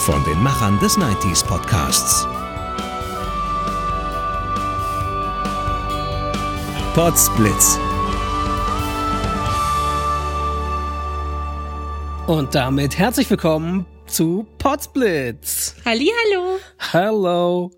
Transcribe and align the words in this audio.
Von 0.00 0.24
den 0.24 0.42
Machern 0.42 0.78
des 0.78 0.96
90s 0.98 1.44
Podcasts. 1.44 2.26
Podsblitz. 6.94 7.78
Und 12.26 12.54
damit 12.54 12.98
herzlich 12.98 13.28
willkommen 13.30 13.86
zu 14.06 14.46
Potsblitz. 14.58 15.74
Hallihallo. 15.84 16.58
Hallo. 16.92 17.70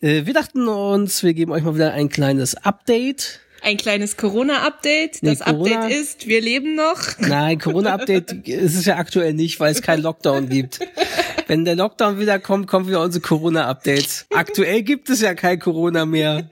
Äh, 0.00 0.26
wir 0.26 0.34
dachten 0.34 0.68
uns, 0.68 1.22
wir 1.22 1.34
geben 1.34 1.52
euch 1.52 1.62
mal 1.62 1.74
wieder 1.74 1.92
ein 1.92 2.08
kleines 2.08 2.54
Update. 2.56 3.40
Ein 3.62 3.78
kleines 3.78 4.16
Corona-Update. 4.16 5.22
Nee, 5.22 5.30
Das 5.30 5.40
Corona- 5.40 5.80
Update 5.84 5.92
ist, 5.98 6.26
wir 6.26 6.40
leben 6.40 6.74
noch. 6.76 7.00
Nein, 7.18 7.58
Corona-Update 7.58 8.32
ist 8.48 8.76
es 8.76 8.84
ja 8.84 8.96
aktuell 8.96 9.32
nicht, 9.34 9.58
weil 9.60 9.72
es 9.72 9.82
keinen 9.82 10.02
Lockdown 10.02 10.48
gibt. 10.48 10.78
Wenn 11.46 11.64
der 11.64 11.76
Lockdown 11.76 12.18
wieder 12.18 12.38
kommt, 12.38 12.66
kommen 12.66 12.88
wieder 12.88 13.00
unsere 13.02 13.22
Corona-Updates. 13.22 14.26
Aktuell 14.34 14.82
gibt 14.82 15.08
es 15.10 15.20
ja 15.20 15.34
kein 15.34 15.58
Corona 15.60 16.04
mehr. 16.06 16.48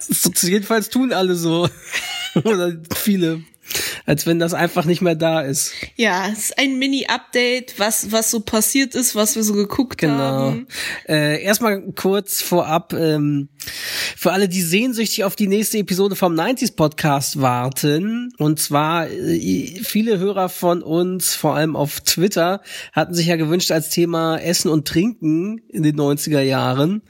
So- 0.00 0.30
Jedenfalls 0.48 0.88
tun 0.90 1.12
alle 1.12 1.34
so. 1.36 1.68
Oder 2.44 2.72
viele. 2.94 3.42
Als 4.06 4.26
wenn 4.26 4.38
das 4.38 4.54
einfach 4.54 4.84
nicht 4.84 5.00
mehr 5.02 5.14
da 5.14 5.40
ist. 5.40 5.72
Ja, 5.96 6.28
es 6.32 6.38
ist 6.50 6.58
ein 6.58 6.78
Mini-Update, 6.78 7.78
was, 7.78 8.10
was 8.12 8.30
so 8.30 8.40
passiert 8.40 8.94
ist, 8.94 9.14
was 9.14 9.36
wir 9.36 9.42
so 9.44 9.54
geguckt 9.54 9.98
Genau. 9.98 10.18
haben. 10.18 10.66
Äh, 11.08 11.42
erstmal 11.42 11.80
kurz 11.92 12.42
vorab, 12.42 12.92
ähm, 12.92 13.48
für 14.16 14.32
alle, 14.32 14.48
die 14.48 14.62
sehnsüchtig 14.62 15.24
auf 15.24 15.36
die 15.36 15.46
nächste 15.46 15.78
Episode 15.78 16.16
vom 16.16 16.34
90s 16.34 16.74
Podcast 16.74 17.40
warten, 17.40 18.32
und 18.38 18.58
zwar 18.58 19.08
äh, 19.08 19.80
viele 19.82 20.18
Hörer 20.18 20.48
von 20.48 20.82
uns, 20.82 21.34
vor 21.34 21.54
allem 21.54 21.76
auf 21.76 22.00
Twitter, 22.00 22.62
hatten 22.92 23.14
sich 23.14 23.26
ja 23.26 23.36
gewünscht 23.36 23.70
als 23.70 23.90
Thema 23.90 24.38
Essen 24.38 24.70
und 24.70 24.88
Trinken 24.88 25.58
in 25.68 25.82
den 25.82 25.96
90er 25.96 26.40
Jahren. 26.40 27.02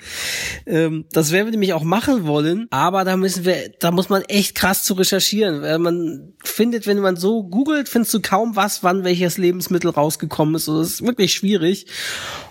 Ähm, 0.67 1.05
das 1.13 1.31
werden 1.31 1.47
wir 1.47 1.53
nämlich 1.53 1.73
auch 1.73 1.85
machen 1.85 2.27
wollen, 2.27 2.67
aber 2.71 3.05
da 3.05 3.17
müssen 3.17 3.45
wir, 3.45 3.71
da 3.79 3.91
muss 3.91 4.09
man 4.09 4.23
echt 4.23 4.55
krass 4.55 4.85
zu 4.85 4.95
recherchieren, 4.95 5.63
weil 5.63 5.79
man 5.79 6.33
findet, 6.51 6.87
wenn 6.87 6.99
man 6.99 7.17
so 7.17 7.43
googelt, 7.45 7.89
findest 7.89 8.13
du 8.15 8.21
kaum 8.21 8.57
was, 8.57 8.83
wann 8.83 9.05
welches 9.05 9.39
Lebensmittel 9.39 9.91
rausgekommen 9.91 10.55
ist. 10.55 10.69
Also 10.69 10.81
das 10.81 10.91
ist 10.91 11.07
wirklich 11.07 11.33
schwierig. 11.33 11.87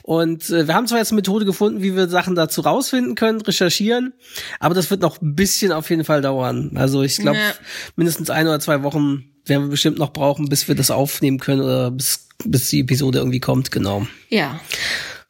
Und 0.03 0.50
äh, 0.50 0.67
wir 0.67 0.73
haben 0.73 0.88
zwar 0.88 0.97
jetzt 1.00 1.11
eine 1.11 1.17
Methode 1.17 1.45
gefunden, 1.45 1.81
wie 1.81 1.95
wir 1.95 2.08
Sachen 2.08 2.36
dazu 2.36 2.61
rausfinden 2.61 3.16
können, 3.16 3.41
recherchieren, 3.41 4.14
aber 4.59 4.73
das 4.75 4.89
wird 4.89 5.02
noch 5.02 5.22
ein 5.22 5.36
bisschen 5.36 5.72
auf 5.72 5.89
jeden 5.89 6.03
Fall 6.06 6.22
dauern. 6.22 6.72
Also 6.75 7.03
ich 7.03 7.17
glaube, 7.17 7.38
Ja. 7.38 7.53
mindestens 7.95 8.30
ein 8.30 8.47
oder 8.47 8.59
zwei 8.59 8.81
Wochen 8.83 9.25
werden 9.45 9.64
wir 9.66 9.69
bestimmt 9.69 9.97
noch 10.00 10.13
brauchen, 10.13 10.50
bis 10.50 10.67
wir 10.67 10.75
das 10.75 10.91
aufnehmen 10.91 11.39
können 11.39 11.61
oder 11.61 11.91
bis, 11.91 12.28
bis 12.45 12.69
die 12.69 12.80
Episode 12.81 13.19
irgendwie 13.19 13.39
kommt, 13.39 13.72
genau. 13.72 14.08
Ja. 14.30 14.59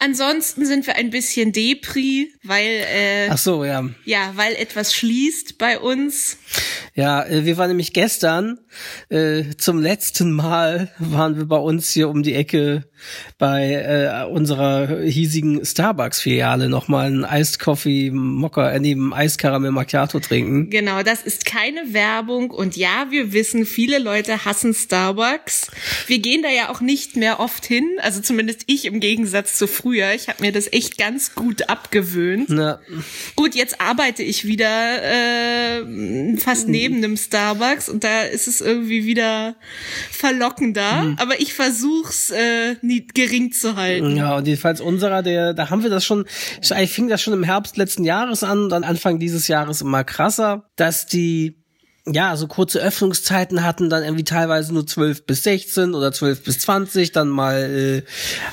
Ansonsten 0.02 0.66
sind 0.66 0.88
wir 0.88 0.95
ein 0.95 1.09
bisschen 1.09 1.52
Depri, 1.52 2.31
weil, 2.44 2.66
äh, 2.89 3.28
Ach 3.30 3.38
so, 3.38 3.66
ja. 3.66 3.83
ja, 4.06 4.31
weil 4.36 4.56
etwas 4.56 4.94
schließt 4.94 5.58
bei 5.58 5.77
uns. 5.77 6.38
Ja, 6.99 7.26
äh, 7.26 7.45
wir 7.45 7.55
waren 7.55 7.70
nämlich 7.70 7.93
gestern 7.93 8.60
äh, 9.08 9.43
zum 9.58 9.82
letzten 9.82 10.33
Mal 10.33 10.89
waren 10.99 11.37
wir 11.37 11.45
bei 11.45 11.55
uns 11.55 11.89
hier 11.92 12.10
um 12.10 12.23
die 12.23 12.33
Ecke 12.33 12.83
bei 13.37 13.71
äh, 13.71 14.30
unserer 14.30 14.99
hiesigen 15.04 15.64
Starbucks-Filiale 15.64 16.67
nochmal 16.67 17.08
einen 17.08 17.23
Iced 17.23 17.59
Coffee 17.59 18.11
Mocker, 18.11 18.73
äh, 18.73 18.82
neben 18.82 19.14
Eiskaramell 19.14 19.71
Macchiato 19.71 20.20
trinken. 20.20 20.70
Genau, 20.70 21.02
das 21.02 21.21
ist 21.21 21.45
keine 21.45 21.93
Werbung 21.93 22.52
und 22.52 22.76
ja, 22.76 23.08
wir 23.11 23.32
wissen, 23.32 23.65
viele 23.65 23.99
Leute 23.99 24.43
hassen 24.43 24.73
Starbucks. 24.73 25.71
Wir 26.08 26.20
gehen 26.20 26.43
da 26.43 26.49
ja 26.49 26.70
auch 26.70 26.82
nicht 26.82 27.15
mehr 27.15 27.39
oft 27.39 27.65
hin, 27.65 27.88
also 28.02 28.20
zumindest 28.20 28.64
ich 28.67 28.83
im 28.83 28.99
Gegensatz 28.99 29.58
zu 29.58 29.67
früher. 29.67 30.14
Ich 30.14 30.27
habe 30.27 30.42
mir 30.42 30.52
das 30.52 30.71
echt 30.73 30.98
ganz 30.98 31.33
gut 31.33 31.70
abgewöhnt. 31.70 32.49
Na, 32.49 32.82
Gut, 33.38 33.55
jetzt 33.55 33.80
arbeite 33.80 34.21
ich 34.21 34.43
wieder 34.43 34.67
äh, 35.02 36.36
fast 36.36 36.67
neben 36.67 36.89
einem 36.98 37.17
Starbucks 37.17 37.89
und 37.89 38.04
da 38.04 38.22
ist 38.23 38.48
es 38.48 38.61
irgendwie 38.61 39.05
wieder 39.05 39.55
verlockender, 40.11 41.16
aber 41.17 41.39
ich 41.39 41.54
versuch's 41.54 42.30
äh, 42.30 42.76
nie 42.82 43.08
gering 43.08 43.52
zu 43.52 43.76
halten. 43.76 44.16
ja, 44.16 44.38
und 44.38 44.48
jedenfalls 44.48 44.82
unserer, 44.82 45.23
der, 45.23 45.54
da 45.54 45.70
haben 45.70 45.83
wir 45.83 45.89
das 45.89 46.05
schon, 46.05 46.26
eigentlich 46.70 46.92
fing 46.92 47.08
das 47.08 47.22
schon 47.22 47.33
im 47.33 47.44
Herbst 47.44 47.77
letzten 47.77 48.04
Jahres 48.04 48.44
an, 48.44 48.70
dann 48.70 48.83
Anfang 48.83 49.20
dieses 49.20 49.48
Jahres 49.48 49.82
immer 49.82 50.04
krasser, 50.04 50.70
dass 50.76 51.05
die 51.05 51.58
ja, 52.14 52.36
so 52.36 52.47
kurze 52.47 52.80
Öffnungszeiten 52.80 53.64
hatten, 53.64 53.89
dann 53.89 54.03
irgendwie 54.03 54.23
teilweise 54.23 54.73
nur 54.73 54.86
12 54.87 55.25
bis 55.25 55.43
16 55.43 55.93
oder 55.93 56.11
12 56.11 56.43
bis 56.43 56.59
20, 56.59 57.11
dann 57.11 57.30
mal 57.30 57.55
äh, 57.55 57.97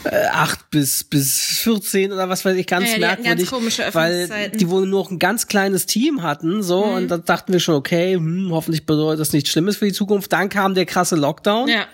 äh, 0.09 0.27
8 0.33 0.71
bis 0.71 1.05
bis 1.05 1.59
14 1.63 2.13
oder 2.13 2.29
was 2.29 2.45
weiß 2.45 2.57
ich, 2.57 2.67
ganz 2.67 2.93
Ja, 2.93 2.99
merkwürdig, 2.99 3.39
ganz 3.39 3.51
komische 3.51 3.83
weil 3.93 4.13
Öffnungszeiten. 4.13 4.55
Mhm. 4.55 4.59
die 4.59 4.71
wohl 4.71 4.87
nur 4.87 5.01
noch 5.05 5.11
ein 5.11 5.19
ganz 5.19 5.47
kleines 5.47 5.87
Team 5.87 6.23
hatten, 6.23 6.63
so 6.63 6.85
und 6.85 7.09
da 7.09 7.19
dachten 7.19 7.53
wir 7.53 7.61
schon, 7.61 7.75
okay, 7.77 8.15
hm, 8.17 8.49
hoffentlich 8.53 8.87
bedeutet 8.87 9.21
das 9.21 9.33
nichts 9.33 9.51
Schlimmes 9.51 9.77
für 9.77 9.87
die 9.87 9.93
Zukunft. 9.93 10.33
Dann 10.33 10.49
kam 10.49 10.75
der 10.75 10.87
krasse 10.87 11.17
Lockdown. 11.17 11.69
Ja. 11.69 11.87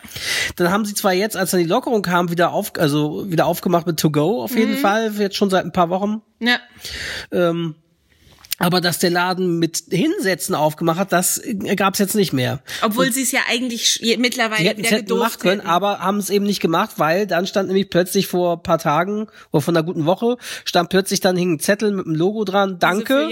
Dann 0.57 0.71
haben 0.71 0.85
sie 0.85 0.95
zwar 0.95 1.13
jetzt, 1.13 1.37
als 1.37 1.51
dann 1.53 1.61
die 1.61 1.67
Lockerung 1.67 2.03
kam, 2.03 2.31
wieder 2.31 2.53
auf, 2.53 2.73
also 2.79 3.31
wieder 3.31 3.47
aufgemacht 3.47 3.87
mit 3.87 3.99
To 4.01 4.11
Go 4.11 4.43
auf 4.43 4.53
Mhm. 4.53 4.59
jeden 4.59 4.77
Fall, 4.79 5.13
jetzt 5.19 5.37
schon 5.37 5.51
seit 5.51 5.65
ein 5.65 5.73
paar 5.73 5.91
Wochen. 5.91 6.23
Ja. 6.41 6.59
Ähm, 7.31 7.77
aber 8.63 8.81
dass 8.81 8.99
der 9.01 9.11
Laden 9.11 9.59
mit 9.59 9.83
Hinsetzen 9.91 10.55
aufgemacht 10.55 10.99
hat, 10.99 11.13
das 11.13 11.43
gab 11.77 11.95
es 11.95 11.99
jetzt 12.01 12.15
nicht 12.15 12.33
mehr. 12.33 12.61
Obwohl 12.83 13.13
sie 13.13 13.23
es 13.23 13.33
ja 13.33 13.41
eigentlich 13.49 14.01
mittlerweile 14.19 14.63
hätten 14.69 14.85
wieder 14.85 15.17
machen 15.17 15.39
können, 15.41 15.61
hätten. 15.63 15.69
aber 15.71 15.99
haben 15.99 16.19
es 16.19 16.31
eben 16.31 16.45
nicht 16.47 16.61
gemacht, 16.61 16.93
weil 16.99 17.27
dann 17.27 17.47
stand 17.47 17.69
nämlich 17.69 17.91
plötzlich 17.91 18.29
vor 18.29 18.57
ein 18.59 18.63
paar 18.63 18.79
Tagen 18.79 19.27
oder 19.51 19.61
von 19.61 19.77
einer 19.77 19.85
guten 19.85 20.07
Woche 20.07 20.37
stand 20.65 20.91
plötzlich 20.91 21.21
dann 21.21 21.37
hing 21.37 21.55
ein 21.55 21.59
Zettel 21.59 21.91
mit 21.93 22.07
einem 22.07 22.15
Logo 22.15 22.45
dran. 22.45 22.79
Danke, 22.79 23.29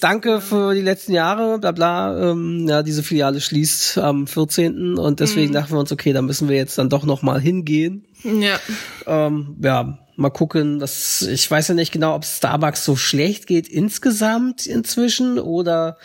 danke 0.00 0.40
für 0.40 0.74
die 0.74 0.82
letzten 0.82 1.12
Jahre, 1.12 1.58
bla 1.58 1.72
bla. 1.72 2.30
Ähm, 2.30 2.66
ja, 2.68 2.82
diese 2.82 3.02
Filiale 3.02 3.40
schließt 3.40 3.98
am 3.98 4.26
14. 4.26 4.98
und 4.98 5.12
Mhm. 5.12 5.16
deswegen 5.16 5.52
dachten 5.52 5.72
wir 5.72 5.80
uns, 5.80 5.92
okay, 5.92 6.12
da 6.12 6.20
müssen 6.22 6.48
wir 6.48 6.56
jetzt 6.56 6.76
dann 6.78 6.90
doch 6.90 7.04
noch 7.04 7.22
mal 7.22 7.40
hingehen. 7.40 8.04
Ja. 8.22 8.58
Ähm, 9.06 9.56
ja, 9.62 9.98
mal 10.16 10.30
gucken. 10.30 10.78
Das, 10.78 11.22
ich 11.22 11.50
weiß 11.50 11.68
ja 11.68 11.74
nicht 11.74 11.92
genau, 11.92 12.14
ob 12.14 12.24
Starbucks 12.24 12.84
so 12.84 12.96
schlecht 12.96 13.46
geht 13.46 13.68
insgesamt 13.68 14.66
inzwischen 14.66 15.38
oder 15.38 15.98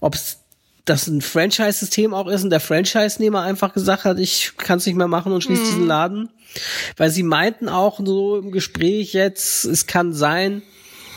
ob 0.00 0.14
es 0.14 0.38
das 0.84 1.06
ein 1.06 1.20
Franchise-System 1.20 2.14
auch 2.14 2.26
ist 2.26 2.42
und 2.42 2.50
der 2.50 2.60
Franchise-Nehmer 2.60 3.42
einfach 3.42 3.72
gesagt 3.72 4.04
hat, 4.04 4.18
ich 4.18 4.52
kann 4.56 4.78
es 4.78 4.86
nicht 4.86 4.96
mehr 4.96 5.08
machen 5.08 5.32
und 5.32 5.42
schließt 5.42 5.62
diesen 5.62 5.86
Laden. 5.86 6.30
Weil 6.96 7.10
sie 7.10 7.22
meinten 7.22 7.68
auch 7.68 8.00
so 8.04 8.38
im 8.38 8.50
Gespräch 8.50 9.12
jetzt, 9.12 9.64
es 9.64 9.86
kann 9.86 10.12
sein, 10.12 10.62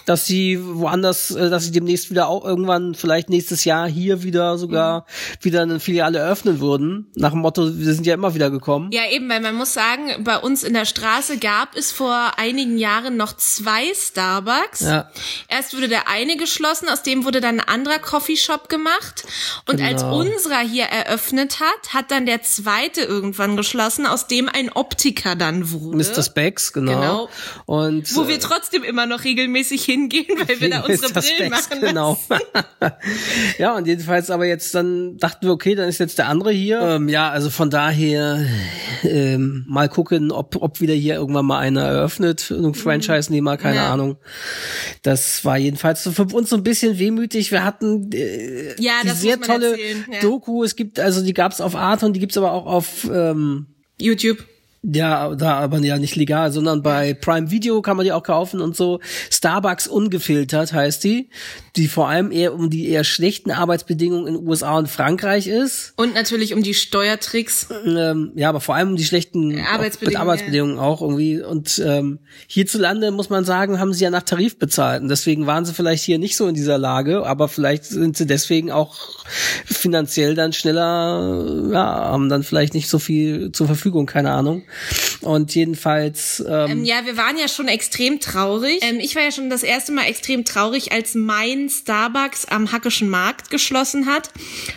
dass 0.05 0.25
sie 0.25 0.59
woanders, 0.61 1.31
äh, 1.31 1.49
dass 1.49 1.63
sie 1.65 1.71
demnächst 1.71 2.09
wieder 2.09 2.27
auch 2.27 2.45
irgendwann, 2.45 2.95
vielleicht 2.95 3.29
nächstes 3.29 3.65
Jahr 3.65 3.87
hier 3.87 4.23
wieder 4.23 4.57
sogar 4.57 5.05
wieder 5.41 5.61
eine 5.61 5.79
Filiale 5.79 6.19
eröffnen 6.19 6.59
würden. 6.59 7.07
Nach 7.15 7.31
dem 7.31 7.39
Motto, 7.39 7.77
wir 7.77 7.93
sind 7.93 8.05
ja 8.05 8.13
immer 8.13 8.35
wieder 8.35 8.49
gekommen. 8.49 8.91
Ja, 8.91 9.09
eben, 9.09 9.29
weil 9.29 9.41
man 9.41 9.55
muss 9.55 9.73
sagen, 9.73 10.23
bei 10.23 10.37
uns 10.37 10.63
in 10.63 10.73
der 10.73 10.85
Straße 10.85 11.37
gab 11.37 11.75
es 11.75 11.91
vor 11.91 12.33
einigen 12.37 12.77
Jahren 12.77 13.17
noch 13.17 13.35
zwei 13.37 13.93
Starbucks. 13.93 14.81
Ja. 14.81 15.09
Erst 15.47 15.75
wurde 15.75 15.87
der 15.87 16.07
eine 16.07 16.37
geschlossen, 16.37 16.89
aus 16.89 17.03
dem 17.03 17.25
wurde 17.25 17.41
dann 17.41 17.59
ein 17.59 17.67
anderer 17.67 17.99
Coffeeshop 17.99 18.69
gemacht. 18.69 19.23
Und 19.67 19.81
als 19.81 20.03
Genau. 20.03 20.19
unserer 20.19 20.59
hier 20.59 20.85
eröffnet 20.85 21.59
hat, 21.59 21.93
hat 21.93 22.11
dann 22.11 22.25
der 22.25 22.41
zweite 22.43 23.01
irgendwann 23.01 23.55
geschlossen, 23.55 24.05
aus 24.05 24.27
dem 24.27 24.49
ein 24.49 24.71
Optiker 24.71 25.35
dann 25.35 25.71
wurde. 25.71 25.97
Mr. 25.97 26.23
Specs, 26.23 26.73
genau. 26.73 26.93
Genau. 26.93 27.29
Und 27.65 28.15
Wo 28.15 28.23
äh, 28.23 28.27
wir 28.27 28.39
trotzdem 28.39 28.83
immer 28.83 29.05
noch 29.05 29.23
regelmäßig 29.23 29.83
hingehen, 29.93 30.25
weil 30.47 30.59
wir 30.59 30.69
da 30.69 30.81
unsere. 30.87 31.13
Brillen 31.13 31.23
Specs, 31.23 31.69
machen 31.69 31.81
Genau. 31.81 32.19
ja, 33.57 33.75
und 33.75 33.87
jedenfalls 33.87 34.29
aber 34.29 34.45
jetzt 34.45 34.73
dann 34.75 35.17
dachten 35.17 35.45
wir, 35.45 35.53
okay, 35.53 35.75
dann 35.75 35.87
ist 35.87 35.99
jetzt 35.99 36.17
der 36.17 36.27
andere 36.27 36.51
hier. 36.51 36.79
Ähm, 36.81 37.09
ja, 37.09 37.29
also 37.29 37.49
von 37.49 37.69
daher 37.69 38.45
ähm, 39.03 39.65
mal 39.67 39.89
gucken, 39.89 40.31
ob, 40.31 40.55
ob 40.61 40.81
wieder 40.81 40.93
hier 40.93 41.15
irgendwann 41.15 41.45
mal 41.45 41.59
einer 41.59 41.81
eröffnet, 41.83 42.51
ein 42.51 42.73
Franchise-Nehmer, 42.73 43.57
keine 43.57 43.77
Ja. 43.77 43.93
Ahnung. 43.93 44.17
Das 45.01 45.43
war 45.45 45.57
jedenfalls 45.57 46.03
so 46.03 46.11
für 46.11 46.23
uns 46.23 46.49
so 46.49 46.55
ein 46.55 46.63
bisschen 46.63 46.99
wehmütig. 46.99 47.51
Wir 47.51 47.63
hatten 47.63 48.11
äh, 48.13 48.75
Ja, 48.81 48.93
die 49.03 49.07
das 49.07 49.21
sehr 49.21 49.39
tolle 49.39 49.77
ja. 49.79 50.19
Doku. 50.21 50.63
Es 50.63 50.75
gibt, 50.75 50.99
also 50.99 51.23
die 51.23 51.33
gab's 51.33 51.61
auf 51.61 51.75
Art 51.75 52.03
und 52.03 52.13
die 52.13 52.19
gibt's 52.19 52.37
aber 52.37 52.51
auch 52.51 52.65
auf 52.65 53.09
ähm, 53.11 53.67
YouTube. 53.99 54.45
Ja, 54.85 55.33
da 55.33 55.53
aber 55.53 55.79
ja 55.79 55.97
nicht 55.97 56.17
legal, 56.17 56.51
sondern 56.51 56.83
bei 56.83 57.13
Prime 57.13 57.49
Video 57.49 57.81
kann 57.81 57.95
man 57.95 58.05
die 58.05 58.11
auch 58.11 58.21
kaufen 58.21 58.59
und 58.59 58.75
so. 58.75 58.99
Starbucks 59.31 59.87
ungefiltert 59.87 60.73
heißt 60.73 61.01
die, 61.05 61.29
die 61.77 61.87
vor 61.87 62.09
allem 62.09 62.33
eher 62.33 62.53
um 62.53 62.69
die 62.69 62.89
eher 62.89 63.05
schlechten 63.05 63.49
Arbeitsbedingungen 63.49 64.27
in 64.27 64.45
USA 64.45 64.77
und 64.77 64.89
Frankreich 64.89 65.47
ist. 65.47 65.93
Und 65.95 66.13
natürlich 66.13 66.53
um 66.53 66.63
die 66.63 66.73
Steuertricks. 66.73 67.69
Ähm, 67.85 68.33
ja, 68.35 68.49
aber 68.49 68.59
vor 68.59 68.75
allem 68.75 68.89
um 68.89 68.95
die 68.97 69.05
schlechten 69.05 69.57
Arbeitsbedingungen, 69.57 70.17
auch, 70.17 70.21
Arbeitsbedingungen 70.21 70.79
auch 70.79 71.01
irgendwie. 71.01 71.41
Und 71.41 71.81
ähm, 71.85 72.19
hierzulande 72.47 73.11
muss 73.11 73.29
man 73.29 73.45
sagen, 73.45 73.79
haben 73.79 73.93
sie 73.93 74.03
ja 74.03 74.09
nach 74.09 74.23
Tarif 74.23 74.59
bezahlt. 74.59 75.01
Und 75.01 75.07
deswegen 75.07 75.47
waren 75.47 75.63
sie 75.63 75.73
vielleicht 75.73 76.03
hier 76.03 76.19
nicht 76.19 76.35
so 76.35 76.45
in 76.45 76.55
dieser 76.55 76.77
Lage, 76.77 77.25
aber 77.25 77.47
vielleicht 77.47 77.85
sind 77.85 78.17
sie 78.17 78.27
deswegen 78.27 78.69
auch 78.69 79.23
finanziell 79.65 80.35
dann 80.35 80.51
schneller, 80.51 81.69
ja, 81.71 81.85
haben 81.85 82.27
dann 82.27 82.43
vielleicht 82.43 82.73
nicht 82.73 82.89
so 82.89 82.99
viel 82.99 83.53
zur 83.53 83.67
Verfügung, 83.67 84.07
keine 84.07 84.31
Ahnung. 84.31 84.63
Und 85.21 85.55
jedenfalls. 85.55 86.43
Ähm, 86.47 86.71
ähm, 86.71 86.83
ja, 86.83 87.05
wir 87.05 87.17
waren 87.17 87.37
ja 87.37 87.47
schon 87.47 87.67
extrem 87.67 88.19
traurig. 88.19 88.79
Ähm, 88.81 88.99
ich 88.99 89.15
war 89.15 89.23
ja 89.23 89.31
schon 89.31 89.49
das 89.49 89.63
erste 89.63 89.91
Mal 89.91 90.05
extrem 90.05 90.45
traurig, 90.45 90.91
als 90.91 91.15
mein 91.15 91.69
Starbucks 91.69 92.45
am 92.45 92.71
Hackischen 92.71 93.09
Markt 93.09 93.49
geschlossen 93.49 94.05
hat. 94.05 94.29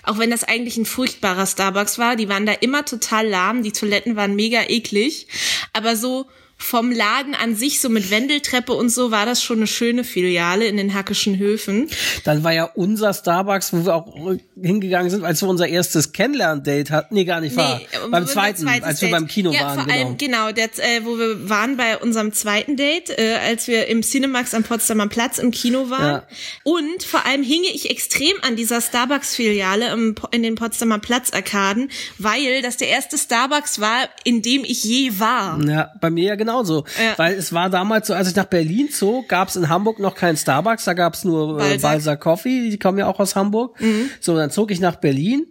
Auch 0.03 0.19
wenn 0.19 0.31
das 0.31 0.45
eigentlich 0.45 0.77
ein 0.77 0.87
furchtbarer 0.87 1.47
Starbucks 1.47 1.99
war. 1.99 2.17
Die 2.17 2.29
waren 2.29 2.47
da 2.47 2.53
immer 2.53 2.85
total 2.85 3.27
lahm. 3.27 3.63
Die 3.63 3.73
Toiletten 3.73 4.17
waren 4.17 4.35
mega 4.35 4.63
eklig. 4.69 5.27
Aber 5.73 5.97
so 5.97 6.27
vom 6.59 6.91
Laden 6.91 7.35
an 7.35 7.55
sich, 7.55 7.81
so 7.81 7.89
mit 7.89 8.11
Wendeltreppe 8.11 8.73
und 8.73 8.89
so, 8.89 9.11
war 9.11 9.27
das 9.27 9.43
schon 9.43 9.59
eine 9.59 9.67
schöne 9.67 10.05
Filiale 10.05 10.67
in 10.67 10.77
den 10.79 10.95
Hackischen 10.95 11.39
Höfen. 11.39 11.89
Dann 12.25 12.45
war 12.45 12.53
ja 12.53 12.65
unser 12.65 13.13
Starbucks, 13.13 13.73
wo 13.73 13.85
wir 13.85 13.95
auch 13.95 14.37
hingegangen 14.61 15.11
sind, 15.11 15.25
als 15.25 15.43
wir 15.43 15.49
unser 15.49 15.69
erstes 15.69 16.13
Kennenlern-Date 16.13 16.91
hatten. 16.91 17.15
Nee, 17.15 17.25
gar 17.25 17.41
nicht 17.41 17.57
wahr. 17.57 17.79
Nee, 17.79 17.99
beim 18.11 18.27
zweiten, 18.27 18.67
als 18.67 19.03
wir 19.03 19.11
beim 19.11 19.27
Kino 19.27 19.53
ja, 19.53 19.61
waren. 19.61 19.85
Vor 19.85 19.93
allem, 19.93 20.17
genau, 20.17 20.51
der, 20.51 20.71
äh, 20.79 21.05
wo 21.05 21.19
wir 21.19 21.49
waren 21.49 21.77
bei 21.77 21.99
unserem 21.99 22.33
zweiten 22.33 22.77
Date, 22.77 23.11
äh, 23.11 23.37
als 23.47 23.69
wir 23.69 23.87
im 23.89 24.03
Cinemax 24.03 24.55
am 24.55 24.63
Potsdamer 24.65 25.09
Platz 25.09 25.39
im 25.39 25.51
Kino 25.51 25.91
waren. 25.91 26.07
Ja. 26.07 26.27
Und 26.65 27.05
vor 27.05 27.27
allem 27.27 27.43
hinge 27.43 27.69
ich 27.69 27.91
extrem 27.91 28.35
an 28.43 28.57
dieser 28.57 28.81
Starbucks-Filiale 28.81 29.95
in 30.31 30.43
den 30.43 30.55
Potsdamer 30.55 30.99
Platz-Arkaden, 30.99 31.91
weil 32.19 32.63
das 32.63 32.79
der 32.79 32.89
erste 32.89 33.19
Starbucks 33.19 33.81
war, 33.81 34.09
in 34.25 34.41
dem 34.41 34.65
ich 34.65 34.83
je 34.85 35.19
war. 35.19 35.63
Ja, 35.63 35.93
bei 36.01 36.11
mir 36.11 36.25
ja 36.25 36.35
genau 36.35 36.46
genauso. 36.47 36.85
Ja. 36.99 37.19
Weil 37.19 37.35
es 37.35 37.53
war 37.53 37.69
damals 37.71 38.07
so, 38.07 38.15
als 38.15 38.29
ich 38.29 38.37
nach 38.37 38.45
Berlin 38.47 38.89
zog, 38.91 39.29
gab 39.29 39.49
es 39.49 39.57
in 39.57 39.69
Hamburg 39.69 39.99
noch 39.99 40.15
keinen 40.15 40.37
Starbucks, 40.37 40.85
da 40.85 40.95
gab 40.95 41.15
es 41.15 41.25
nur 41.25 41.61
äh, 41.61 41.79
Balsa 41.79 42.17
Coffee, 42.17 42.71
die 42.71 42.79
kommen 42.79 42.99
ja 42.99 43.07
auch 43.07 43.19
aus 43.19 43.35
Hamburg. 43.35 43.81
Mhm. 43.81 44.11
So, 44.21 44.37
dann 44.37 44.51
zog 44.51 44.71
ich 44.71 44.81
nach 44.81 44.97
Berlin. 44.97 45.47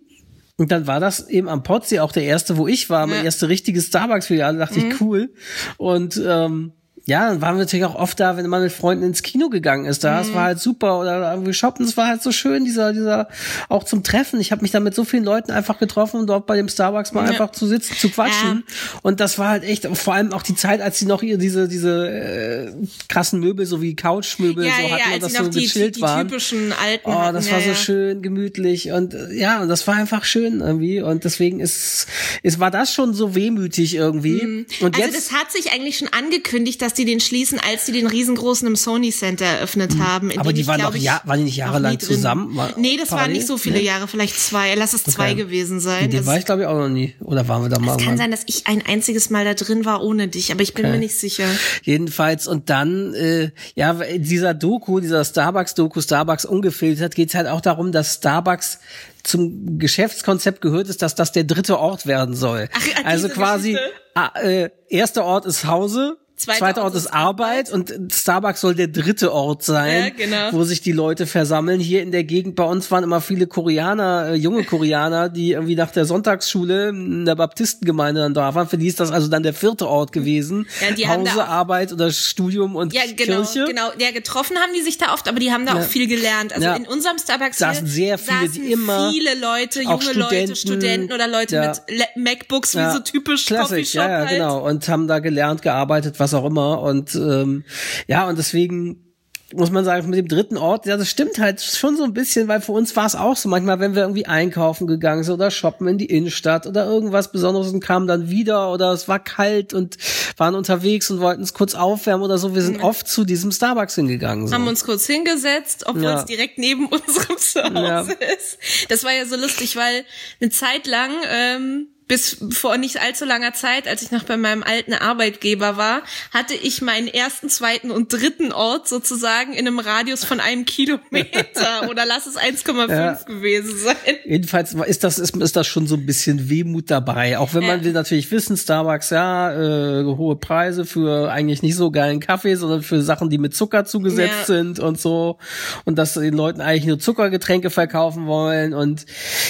Und 0.57 0.71
dann 0.71 0.87
war 0.87 1.01
das 1.01 1.27
eben 1.27 1.49
am 1.49 1.63
Potsy 1.63 1.99
auch 1.99 2.13
der 2.13 2.23
erste, 2.23 2.55
wo 2.55 2.65
ich 2.65 2.89
war, 2.89 3.01
ja. 3.01 3.07
mein 3.07 3.25
erste 3.25 3.49
richtige 3.49 3.81
Starbucks-Filiale, 3.81 4.57
dachte 4.57 4.79
mhm. 4.79 4.91
ich, 4.91 5.01
cool. 5.01 5.33
Und 5.75 6.21
ähm, 6.25 6.71
ja, 7.05 7.29
dann 7.29 7.39
waren 7.39 7.55
wir 7.55 7.59
natürlich 7.59 7.85
auch 7.85 7.93
oft 7.93 8.19
da, 8.19 8.35
wenn 8.35 8.47
man 8.47 8.63
mit 8.63 8.71
Freunden 8.71 9.03
ins 9.03 9.21
Kino 9.21 9.49
gegangen 9.49 9.85
ist. 9.85 10.03
Da, 10.03 10.13
mhm. 10.13 10.17
das 10.17 10.33
war 10.33 10.43
halt 10.45 10.59
super. 10.59 10.99
Oder 10.99 11.31
irgendwie 11.31 11.53
shoppen, 11.53 11.85
es 11.85 11.95
war 11.97 12.07
halt 12.07 12.23
so 12.23 12.31
schön, 12.31 12.65
dieser, 12.65 12.93
dieser, 12.93 13.29
auch 13.69 13.83
zum 13.83 14.03
Treffen. 14.03 14.39
Ich 14.39 14.51
habe 14.51 14.63
mich 14.63 14.71
da 14.71 14.79
mit 14.79 14.95
so 14.95 15.03
vielen 15.03 15.23
Leuten 15.23 15.51
einfach 15.51 15.77
getroffen, 15.77 16.21
um 16.21 16.27
dort 16.27 16.47
bei 16.47 16.55
dem 16.55 16.67
Starbucks 16.67 17.13
mal 17.13 17.25
ja. 17.25 17.31
einfach 17.31 17.51
zu 17.51 17.67
sitzen, 17.67 17.95
zu 17.95 18.09
quatschen. 18.09 18.63
Ja. 18.67 18.99
Und 19.03 19.19
das 19.19 19.37
war 19.37 19.49
halt 19.49 19.63
echt, 19.63 19.85
vor 19.95 20.15
allem 20.15 20.33
auch 20.33 20.41
die 20.41 20.55
Zeit, 20.55 20.81
als 20.81 20.97
sie 20.97 21.05
noch 21.05 21.21
ihr 21.21 21.37
diese, 21.37 21.67
diese 21.67 22.09
äh, 22.09 22.71
krassen 23.07 23.39
Möbel, 23.39 23.67
so 23.67 23.83
wie 23.83 23.95
Couchmöbel, 23.95 24.65
ja, 24.65 24.71
so 24.71 24.91
hatten, 24.91 25.11
ja, 25.11 25.19
das 25.19 25.33
so 25.33 25.47
die, 25.47 25.61
gechillt 25.61 25.95
die, 25.95 25.99
die 25.99 26.01
waren. 26.01 26.27
typischen 26.27 26.73
alten. 26.73 27.07
Oh, 27.07 27.31
das 27.31 27.51
war 27.51 27.61
so 27.61 27.75
schön, 27.75 28.23
gemütlich. 28.23 28.91
Und 28.91 29.13
äh, 29.13 29.31
ja, 29.31 29.61
und 29.61 29.69
das 29.69 29.85
war 29.85 29.93
einfach 29.93 30.23
schön 30.23 30.61
irgendwie. 30.61 31.01
Und 31.01 31.23
deswegen 31.23 31.59
ist, 31.59 32.07
ist 32.41 32.59
war 32.59 32.71
das 32.71 32.91
schon 32.91 33.13
so 33.13 33.35
wehmütig 33.35 33.93
irgendwie. 33.93 34.43
Mhm. 34.43 34.65
Und 34.81 34.95
also 34.95 35.05
jetzt, 35.05 35.15
das 35.15 35.31
hat 35.31 35.51
sich 35.51 35.71
eigentlich 35.71 35.99
schon 35.99 36.07
angekündigt, 36.07 36.81
dass 36.81 36.94
die 36.95 37.05
den 37.05 37.19
schließen, 37.19 37.59
als 37.59 37.85
sie 37.85 37.91
den 37.91 38.07
riesengroßen 38.07 38.67
im 38.67 38.75
Sony 38.75 39.11
Center 39.11 39.45
eröffnet 39.45 39.95
mhm. 39.95 40.03
haben. 40.03 40.39
Aber 40.39 40.53
die 40.53 40.61
ich, 40.61 40.67
waren 40.67 40.81
doch 40.81 40.95
ja, 40.95 41.21
waren 41.25 41.39
die 41.39 41.45
nicht 41.45 41.57
jahrelang 41.57 41.99
zusammen? 41.99 42.55
War 42.55 42.73
nee, 42.77 42.97
das 42.97 43.09
parallel? 43.09 43.27
waren 43.27 43.33
nicht 43.33 43.47
so 43.47 43.57
viele 43.57 43.77
nee? 43.77 43.85
Jahre, 43.85 44.07
vielleicht 44.07 44.39
zwei. 44.39 44.73
Lass 44.75 44.93
es 44.93 45.03
zwei 45.03 45.31
okay. 45.31 45.35
gewesen 45.35 45.79
sein. 45.79 46.09
Den 46.09 46.25
war 46.25 46.37
ich 46.37 46.45
glaube 46.45 46.63
ich 46.63 46.67
auch 46.67 46.77
noch 46.77 46.89
nie. 46.89 47.15
Oder 47.21 47.47
waren 47.47 47.63
wir 47.63 47.69
da 47.69 47.79
mal? 47.79 47.97
Es 47.97 48.03
kann 48.03 48.17
sein, 48.17 48.31
dass 48.31 48.43
ich 48.47 48.67
ein 48.67 48.83
einziges 48.85 49.29
Mal 49.29 49.45
da 49.45 49.53
drin 49.53 49.85
war 49.85 50.03
ohne 50.03 50.27
dich, 50.27 50.51
aber 50.51 50.61
ich 50.61 50.73
bin 50.73 50.85
okay. 50.85 50.93
mir 50.93 50.99
nicht 50.99 51.19
sicher. 51.19 51.45
Jedenfalls 51.83 52.47
und 52.47 52.69
dann 52.69 53.13
äh, 53.13 53.51
ja 53.75 53.93
dieser 54.17 54.53
Doku, 54.53 54.99
dieser 54.99 55.23
Starbucks-Doku, 55.23 56.01
Starbucks 56.01 56.45
ungefiltert, 56.45 57.15
geht 57.15 57.29
es 57.29 57.35
halt 57.35 57.47
auch 57.47 57.61
darum, 57.61 57.91
dass 57.91 58.15
Starbucks 58.15 58.79
zum 59.25 59.79
Geschäftskonzept 59.79 60.61
gehört 60.61 60.87
ist, 60.87 61.01
dass 61.01 61.15
das 61.15 61.31
der 61.31 61.43
dritte 61.43 61.79
Ort 61.79 62.05
werden 62.05 62.35
soll. 62.35 62.69
Ach, 62.71 63.05
also 63.05 63.27
quasi 63.29 63.77
ah, 64.13 64.31
äh, 64.39 64.69
erster 64.87 65.25
Ort 65.25 65.45
ist 65.45 65.65
Hause, 65.65 66.17
Zweiter, 66.35 66.59
Zweiter 66.59 66.83
Ort, 66.83 66.93
Ort 66.93 67.03
ist 67.03 67.13
Arbeit, 67.13 67.45
Arbeit 67.45 67.71
und 67.71 68.13
Starbucks 68.13 68.61
soll 68.61 68.75
der 68.75 68.87
dritte 68.87 69.31
Ort 69.33 69.63
sein, 69.63 70.13
ja, 70.17 70.25
genau. 70.25 70.53
wo 70.53 70.63
sich 70.63 70.81
die 70.81 70.91
Leute 70.91 71.27
versammeln. 71.27 71.79
Hier 71.79 72.01
in 72.01 72.11
der 72.11 72.23
Gegend 72.23 72.55
bei 72.55 72.63
uns 72.63 72.89
waren 72.91 73.03
immer 73.03 73.21
viele 73.21 73.47
Koreaner, 73.47 74.29
äh, 74.29 74.35
junge 74.35 74.63
Koreaner, 74.65 75.29
die 75.29 75.51
irgendwie 75.51 75.75
nach 75.75 75.91
der 75.91 76.05
Sonntagsschule 76.05 76.89
in 76.89 77.25
der 77.25 77.35
Baptistengemeinde 77.35 78.21
dann 78.21 78.33
da 78.33 78.55
waren. 78.55 78.67
Für 78.67 78.77
die 78.77 78.87
ist 78.87 78.99
das 78.99 79.11
also 79.11 79.27
dann 79.27 79.43
der 79.43 79.53
vierte 79.53 79.87
Ort 79.87 80.11
gewesen. 80.11 80.67
Ja, 80.81 80.91
die 80.91 81.07
Hause, 81.07 81.45
Arbeit 81.45 81.93
oder 81.93 82.11
Studium 82.11 82.75
und 82.75 82.93
ja, 82.93 83.01
genau, 83.15 83.43
Kirche. 83.43 83.65
Genau, 83.65 83.91
ja, 83.97 84.11
getroffen 84.11 84.57
haben 84.57 84.73
die 84.73 84.81
sich 84.81 84.97
da 84.97 85.13
oft, 85.13 85.27
aber 85.27 85.39
die 85.39 85.51
haben 85.51 85.65
da 85.65 85.75
ja. 85.75 85.81
auch 85.81 85.85
viel 85.85 86.07
gelernt. 86.07 86.53
Also 86.53 86.69
in 86.69 86.87
unserem 86.87 87.17
Starbucks 87.17 87.57
saßen 87.57 87.87
sehr 87.87 88.17
viele, 88.17 88.49
die 88.49 88.71
immer 88.71 89.11
viele 89.11 89.35
Leute, 89.39 89.81
junge 89.81 90.01
Studenten, 90.01 90.47
Leute, 90.49 90.55
Studenten 90.55 91.13
oder 91.13 91.27
Leute 91.27 91.75
mit 91.89 92.15
MacBooks, 92.15 92.75
wie 92.75 92.91
so 92.91 92.99
typisch 92.99 93.45
Classic, 93.45 93.69
Coffeeshop 93.69 94.01
ja, 94.01 94.09
ja, 94.09 94.17
halt. 94.19 94.29
genau 94.29 94.67
und 94.67 94.87
haben 94.87 95.07
da 95.07 95.19
gelernt, 95.19 95.61
gearbeitet, 95.61 96.19
was 96.19 96.24
auch 96.33 96.45
immer. 96.45 96.81
Und 96.81 97.15
ähm, 97.15 97.63
ja, 98.07 98.27
und 98.27 98.37
deswegen 98.37 99.05
muss 99.53 99.71
man 99.71 99.85
sagen, 99.85 100.09
mit 100.09 100.17
dem 100.17 100.27
dritten 100.27 100.57
Ort, 100.57 100.85
ja, 100.85 100.97
das 100.97 101.09
stimmt 101.09 101.37
halt 101.37 101.61
schon 101.61 101.95
so 101.95 102.03
ein 102.03 102.13
bisschen, 102.13 102.47
weil 102.47 102.61
für 102.61 102.71
uns 102.71 102.95
war 102.95 103.05
es 103.05 103.15
auch 103.15 103.37
so. 103.37 103.47
Manchmal, 103.47 103.79
wenn 103.79 103.93
wir 103.93 104.01
irgendwie 104.01 104.25
einkaufen 104.25 104.87
gegangen 104.87 105.23
sind 105.23 105.35
oder 105.35 105.51
shoppen 105.51 105.87
in 105.87 105.97
die 105.97 106.07
Innenstadt 106.07 106.65
oder 106.65 106.85
irgendwas 106.85 107.31
Besonderes 107.31 107.71
und 107.71 107.79
kamen 107.79 108.07
dann 108.07 108.29
wieder 108.29 108.71
oder 108.71 108.91
es 108.91 109.07
war 109.07 109.19
kalt 109.19 109.73
und 109.73 109.97
waren 110.37 110.55
unterwegs 110.55 111.11
und 111.11 111.19
wollten 111.19 111.43
es 111.43 111.53
kurz 111.53 111.75
aufwärmen 111.75 112.23
oder 112.23 112.37
so. 112.37 112.55
Wir 112.55 112.63
sind 112.63 112.83
oft 112.83 113.07
zu 113.07 113.23
diesem 113.23 113.51
Starbucks 113.51 113.95
hingegangen. 113.95 114.47
So. 114.47 114.55
Haben 114.55 114.67
uns 114.67 114.83
kurz 114.83 115.05
hingesetzt, 115.05 115.85
obwohl 115.85 116.03
ja. 116.03 116.19
es 116.19 116.25
direkt 116.25 116.57
neben 116.57 116.85
unserem 116.87 117.37
Zuhause 117.37 117.75
ja. 117.75 118.01
ist. 118.01 118.57
Das 118.89 119.03
war 119.03 119.13
ja 119.13 119.25
so 119.25 119.35
lustig, 119.35 119.75
weil 119.75 120.05
eine 120.41 120.49
Zeit 120.49 120.87
lang 120.87 121.11
ähm, 121.29 121.87
bis 122.07 122.37
vor 122.51 122.77
nicht 122.77 123.01
allzu 123.01 123.25
langer 123.25 123.53
Zeit, 123.53 123.87
als 123.87 124.03
ich 124.03 124.11
noch 124.11 124.23
bei 124.23 124.37
meinem 124.37 124.61
alten 124.61 124.93
Arbeitgeber 124.93 125.75
war, 125.75 126.03
hatte 126.31 126.53
ich 126.53 126.81
meinen 126.81 127.07
ersten, 127.07 127.49
zweiten 127.49 127.89
und 127.89 128.13
dritten 128.13 128.51
Ort 128.51 128.87
sozusagen 128.87 129.53
in 129.53 129.67
einem 129.67 129.79
Radius 129.79 130.23
von 130.23 130.39
einem 130.39 130.65
Kilometer 130.65 131.89
oder 131.89 132.05
lass 132.05 132.27
es 132.27 132.37
1,5 132.37 132.89
ja. 132.89 133.13
gewesen 133.25 133.75
sein. 133.77 133.95
Jedenfalls 134.23 134.73
ist 134.73 135.03
das, 135.03 135.17
ist, 135.17 135.35
ist 135.35 135.55
das 135.55 135.65
schon 135.65 135.87
so 135.87 135.95
ein 135.95 136.05
bisschen 136.05 136.47
Wehmut 136.47 136.91
dabei. 136.91 137.39
Auch 137.39 137.55
wenn 137.55 137.63
ja. 137.63 137.69
man 137.69 137.83
will 137.83 137.93
natürlich 137.93 138.29
wissen, 138.29 138.55
Starbucks, 138.55 139.09
ja, 139.09 139.99
äh, 139.99 140.03
hohe 140.03 140.35
Preise 140.35 140.85
für 140.85 141.31
eigentlich 141.31 141.63
nicht 141.63 141.75
so 141.75 141.89
geilen 141.89 142.19
Kaffee, 142.19 142.55
sondern 142.55 142.83
für 142.83 143.01
Sachen, 143.01 143.31
die 143.31 143.39
mit 143.39 143.55
Zucker 143.55 143.85
zugesetzt 143.85 144.47
ja. 144.47 144.55
sind 144.55 144.79
und 144.79 144.99
so. 144.99 145.39
Und 145.85 145.97
dass 145.97 146.13
den 146.13 146.35
Leuten 146.35 146.61
eigentlich 146.61 146.85
nur 146.85 146.99
Zuckergetränke 146.99 147.71
verkaufen 147.71 148.27
wollen. 148.27 148.75
Und 148.75 149.07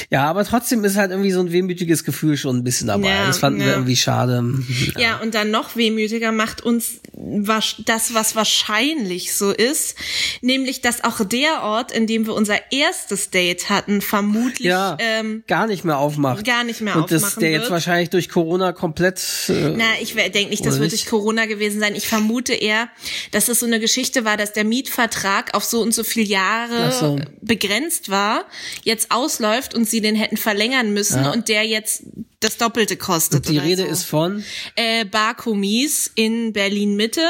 ja, 0.10 0.24
aber 0.26 0.46
trotzdem 0.46 0.86
ist 0.86 0.96
halt 0.96 1.12
irgendwie 1.12 1.32
so 1.32 1.42
ein 1.42 1.52
wehmütiges 1.52 2.06
Gefühl 2.06 2.38
schon 2.38 2.45
ein 2.52 2.64
bisschen 2.64 2.88
dabei. 2.88 3.10
Ja, 3.10 3.28
das 3.28 3.40
fanden 3.40 3.62
ja. 3.62 3.68
wir 3.68 3.74
irgendwie 3.74 3.96
schade. 3.96 4.44
Ja. 4.96 5.02
ja, 5.02 5.18
und 5.22 5.34
dann 5.34 5.52
noch 5.52 5.76
wehmütiger 5.76 6.32
macht 6.32 6.62
uns 6.62 7.00
das, 7.18 8.14
was 8.14 8.36
wahrscheinlich 8.36 9.34
so 9.34 9.52
ist, 9.52 9.96
nämlich, 10.42 10.82
dass 10.82 11.04
auch 11.04 11.24
der 11.24 11.64
Ort, 11.64 11.92
in 11.92 12.08
dem 12.08 12.26
wir 12.26 12.34
unser 12.34 12.72
erstes 12.72 13.30
Date 13.30 13.70
hatten, 13.70 14.02
vermutlich 14.02 14.74
ähm, 15.00 15.44
gar 15.48 15.68
nicht 15.68 15.86
mehr 15.86 15.98
aufmacht. 15.98 16.46
Gar 16.46 16.64
nicht 16.64 16.82
mehr 16.82 16.96
und 16.96 17.04
aufmachen 17.04 17.24
Und 17.24 17.24
das 17.24 17.36
der 17.36 17.52
wird. 17.52 17.62
jetzt 17.62 17.72
wahrscheinlich 17.72 18.10
durch 18.10 18.30
Corona 18.30 18.74
komplett. 18.74 19.22
Äh, 19.50 19.74
Na, 19.76 19.86
ich 20.02 20.14
denke 20.14 20.50
nicht, 20.50 20.66
das 20.66 20.80
wird 20.80 20.92
durch 20.92 21.06
Corona 21.06 21.46
gewesen 21.46 21.80
sein. 21.80 21.96
Ich 21.96 22.08
vermute 22.08 22.54
eher, 22.54 22.90
dass 23.32 23.48
es 23.48 23.60
so 23.60 23.66
eine 23.66 23.80
Geschichte 23.80 24.26
war, 24.26 24.38
dass 24.38 24.54
der 24.54 24.64
Mietvertrag 24.64 25.54
auf 25.54 25.64
so 25.64 25.82
und 25.82 25.94
so 25.94 26.04
viele 26.04 26.26
Jahre 26.26 26.92
so. 26.92 27.20
begrenzt 27.42 28.10
war, 28.10 28.46
jetzt 28.84 29.12
ausläuft 29.12 29.74
und 29.74 29.88
sie 29.90 30.02
den 30.02 30.16
hätten 30.16 30.38
verlängern 30.38 30.94
müssen 30.94 31.26
und 31.26 31.50
der 31.50 31.64
jetzt 31.64 32.04
das 32.46 32.58
Doppelte 32.58 32.98
kostet. 32.98 33.48
Und 33.48 33.50
die 33.50 33.58
Rede 33.58 33.84
so. 33.84 33.90
ist 33.90 34.04
von? 34.04 34.44
Äh, 34.76 35.06
Barkomis 35.06 36.12
in 36.16 36.54
Berlin-Mitte. 36.54 37.22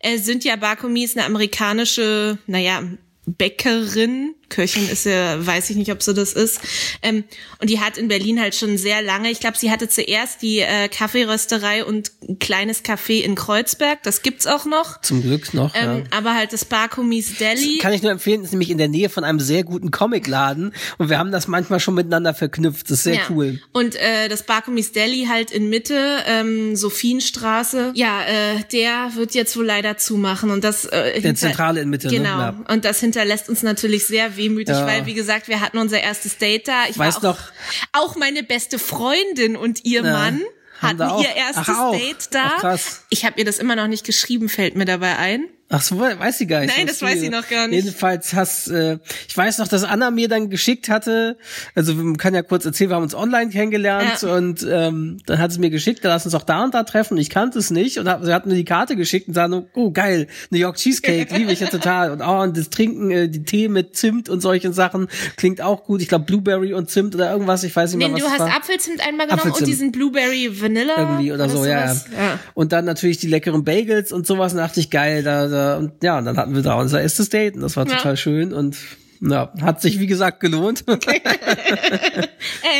Äh, 0.00 0.18
sind 0.18 0.44
ja 0.44 0.56
Barkomis 0.56 1.16
eine 1.16 1.26
amerikanische, 1.26 2.38
naja, 2.46 2.82
Bäckerin, 3.26 4.34
Köchin 4.48 4.88
ist 4.88 5.04
ja, 5.04 5.44
weiß 5.44 5.70
ich 5.70 5.76
nicht, 5.76 5.90
ob 5.90 6.02
sie 6.02 6.14
das 6.14 6.32
ist. 6.32 6.60
Ähm, 7.02 7.24
und 7.60 7.70
die 7.70 7.80
hat 7.80 7.98
in 7.98 8.08
Berlin 8.08 8.40
halt 8.40 8.54
schon 8.54 8.78
sehr 8.78 9.02
lange, 9.02 9.30
ich 9.30 9.40
glaube, 9.40 9.56
sie 9.56 9.70
hatte 9.70 9.88
zuerst 9.88 10.42
die 10.42 10.60
äh, 10.60 10.88
Kaffeerösterei 10.88 11.84
und 11.84 12.12
ein 12.28 12.38
kleines 12.38 12.84
Café 12.84 13.22
in 13.22 13.34
Kreuzberg, 13.34 14.02
das 14.02 14.22
gibt's 14.22 14.46
auch 14.46 14.64
noch. 14.64 15.00
Zum 15.00 15.22
Glück 15.22 15.52
noch. 15.52 15.74
Ähm, 15.74 15.98
ja. 15.98 16.16
Aber 16.16 16.34
halt 16.34 16.52
das 16.52 16.64
Barkumis 16.64 17.38
Deli. 17.38 17.78
Kann 17.78 17.92
ich 17.92 18.02
nur 18.02 18.12
empfehlen, 18.12 18.44
ist 18.44 18.52
nämlich 18.52 18.70
in 18.70 18.78
der 18.78 18.88
Nähe 18.88 19.08
von 19.08 19.24
einem 19.24 19.40
sehr 19.40 19.64
guten 19.64 19.90
Comicladen 19.90 20.72
und 20.98 21.10
wir 21.10 21.18
haben 21.18 21.32
das 21.32 21.48
manchmal 21.48 21.80
schon 21.80 21.94
miteinander 21.94 22.34
verknüpft. 22.34 22.90
Das 22.90 22.98
ist 22.98 23.04
sehr 23.04 23.14
ja. 23.14 23.20
cool. 23.30 23.60
Und 23.72 23.96
äh, 23.96 24.28
das 24.28 24.44
Barkumis 24.44 24.92
Deli 24.92 25.26
halt 25.28 25.50
in 25.50 25.68
Mitte, 25.68 26.18
ähm, 26.26 26.76
Sophienstraße. 26.76 27.92
Ja, 27.94 28.22
äh, 28.22 28.62
der 28.72 29.12
wird 29.14 29.34
jetzt 29.34 29.56
wohl 29.56 29.66
leider 29.66 29.96
zumachen 29.96 30.50
und 30.50 30.62
das 30.64 30.84
äh, 30.84 31.20
Der 31.20 31.34
Zentrale 31.34 31.80
in 31.80 31.90
Mitte. 31.90 32.08
Genau. 32.08 32.36
Ne? 32.36 32.64
Ja. 32.66 32.72
Und 32.72 32.84
das 32.84 33.00
hinterlässt 33.00 33.48
uns 33.48 33.62
natürlich 33.62 34.06
sehr 34.06 34.35
wehmütig, 34.36 34.74
Ja. 34.76 34.86
weil 34.86 35.06
wie 35.06 35.14
gesagt, 35.14 35.48
wir 35.48 35.60
hatten 35.60 35.78
unser 35.78 36.00
erstes 36.00 36.38
Date 36.38 36.68
da. 36.68 36.84
Ich 36.88 36.98
Weißt 36.98 37.22
war 37.22 37.30
auch, 37.32 37.38
noch- 37.38 37.52
auch 37.92 38.16
meine 38.16 38.42
beste 38.42 38.78
Freundin 38.78 39.56
und 39.56 39.84
ihr 39.84 40.02
Ja. 40.04 40.12
Mann 40.12 40.40
hatten 40.80 41.00
ihr 41.22 41.34
erstes 41.34 41.74
Ach. 41.76 41.92
Date 41.92 42.28
da. 42.32 42.52
Ach. 42.62 42.78
Ich 43.10 43.24
habe 43.24 43.38
ihr 43.38 43.44
das 43.44 43.58
immer 43.58 43.76
noch 43.76 43.86
nicht 43.86 44.04
geschrieben, 44.04 44.48
fällt 44.48 44.76
mir 44.76 44.84
dabei 44.84 45.16
ein. 45.16 45.48
Ach 45.68 45.82
so, 45.82 45.98
weiß 45.98 46.38
sie 46.38 46.46
gar 46.46 46.60
nicht. 46.60 46.76
Nein, 46.76 46.86
das 46.86 47.02
weiß 47.02 47.18
sie 47.18 47.28
noch 47.28 47.48
gar 47.48 47.66
nicht. 47.66 47.84
Jedenfalls 47.84 48.34
hast, 48.34 48.68
äh, 48.68 48.98
ich 49.28 49.36
weiß 49.36 49.58
noch, 49.58 49.66
dass 49.66 49.82
Anna 49.82 50.12
mir 50.12 50.28
dann 50.28 50.48
geschickt 50.48 50.88
hatte, 50.88 51.36
also 51.74 51.92
man 51.94 52.16
kann 52.18 52.34
ja 52.34 52.42
kurz 52.42 52.64
erzählen, 52.64 52.90
wir 52.90 52.94
haben 52.96 53.02
uns 53.02 53.16
online 53.16 53.50
kennengelernt 53.50 54.22
Ja. 54.22 54.34
und 54.36 54.64
ähm, 54.70 55.18
dann 55.26 55.38
hat 55.38 55.50
sie 55.52 55.58
mir 55.58 55.70
geschickt, 55.70 56.04
da 56.04 56.08
lass 56.08 56.24
uns 56.24 56.36
auch 56.36 56.44
da 56.44 56.62
und 56.62 56.72
da 56.74 56.84
treffen. 56.84 57.16
Ich 57.18 57.30
kannte 57.30 57.58
es 57.58 57.70
nicht 57.70 57.98
und 57.98 58.08
hat, 58.08 58.24
sie 58.24 58.32
hat 58.32 58.46
mir 58.46 58.54
die 58.54 58.64
Karte 58.64 58.94
geschickt 58.94 59.26
und 59.26 59.34
sagte, 59.34 59.66
oh 59.74 59.90
geil, 59.90 60.28
New 60.50 60.58
York 60.58 60.76
Cheesecake, 60.76 61.34
liebe 61.36 61.50
ich 61.50 61.58
ja 61.60 61.66
total. 61.66 62.12
Und 62.12 62.20
oh, 62.22 62.42
und 62.42 62.56
das 62.56 62.70
Trinken, 62.70 63.10
äh, 63.10 63.28
die 63.28 63.42
Tee 63.42 63.66
mit 63.68 63.96
Zimt 63.96 64.28
und 64.28 64.40
solchen 64.40 64.72
Sachen 64.72 65.08
klingt 65.36 65.60
auch 65.60 65.82
gut. 65.82 66.00
Ich 66.00 66.08
glaube 66.08 66.26
Blueberry 66.26 66.74
und 66.74 66.90
Zimt 66.90 67.14
oder 67.16 67.32
irgendwas, 67.32 67.64
ich 67.64 67.74
weiß 67.74 67.90
nicht 67.94 67.98
Nee, 68.06 68.12
mehr, 68.14 68.22
was 68.22 68.28
du 68.28 68.30
hast 68.30 68.38
war. 68.50 68.56
Apfelzimt 68.56 69.00
einmal 69.00 69.26
genommen 69.26 69.40
Apfelzimt. 69.40 69.62
und 69.62 69.66
diesen 69.66 69.90
Blueberry 69.92 70.60
Vanilla. 70.60 70.94
irgendwie 70.96 71.32
oder 71.32 71.44
War 71.44 71.48
so, 71.48 71.64
ja, 71.64 71.86
ja. 71.92 72.38
Und 72.54 72.70
dann 72.72 72.84
natürlich 72.84 73.18
die 73.18 73.26
leckeren 73.26 73.64
Bagels 73.64 74.12
und 74.12 74.28
sowas, 74.28 74.52
und 74.52 74.58
dachte 74.58 74.78
ich, 74.78 74.90
geil, 74.90 75.24
da, 75.24 75.48
da, 75.56 75.76
und 75.78 76.02
ja, 76.02 76.18
und 76.18 76.26
dann 76.26 76.36
hatten 76.36 76.54
wir 76.54 76.62
da 76.62 76.74
unser 76.74 77.00
erstes 77.02 77.28
Date 77.30 77.54
und 77.56 77.62
das 77.62 77.76
war 77.76 77.86
Ja. 77.88 77.96
total 77.96 78.16
schön 78.16 78.52
und 78.52 78.76
ja, 79.20 79.52
hat 79.62 79.80
sich 79.80 79.98
wie 79.98 80.06
gesagt 80.06 80.40
gelohnt. 80.40 80.84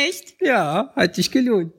Echt? 0.07 0.35
ja, 0.41 0.91
hat 0.95 1.15
sich 1.15 1.31
gelohnt. 1.31 1.73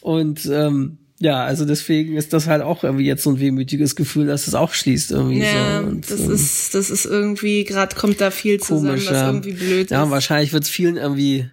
Und 0.00 0.46
ähm, 0.46 0.98
ja, 1.24 1.42
also 1.42 1.64
deswegen 1.64 2.16
ist 2.16 2.34
das 2.34 2.46
halt 2.46 2.62
auch 2.62 2.84
irgendwie 2.84 3.06
jetzt 3.06 3.22
so 3.22 3.30
ein 3.30 3.40
wehmütiges 3.40 3.96
Gefühl, 3.96 4.26
dass 4.26 4.46
es 4.46 4.54
auch 4.54 4.74
schließt 4.74 5.10
irgendwie 5.10 5.40
Ja, 5.40 5.80
so. 5.80 5.86
Und, 5.86 6.10
das 6.10 6.20
ähm, 6.20 6.30
ist, 6.32 6.74
das 6.74 6.90
ist 6.90 7.06
irgendwie, 7.06 7.64
gerade 7.64 7.96
kommt 7.96 8.20
da 8.20 8.30
viel 8.30 8.60
zusammen, 8.60 8.88
komisch, 8.90 9.06
was 9.06 9.16
ja. 9.16 9.26
irgendwie 9.28 9.52
blöd 9.52 9.90
ja, 9.90 10.04
ist. 10.04 10.10
wahrscheinlich 10.10 10.52
wird 10.52 10.64
es 10.64 10.68
vielen 10.70 10.96
irgendwie 10.98 11.46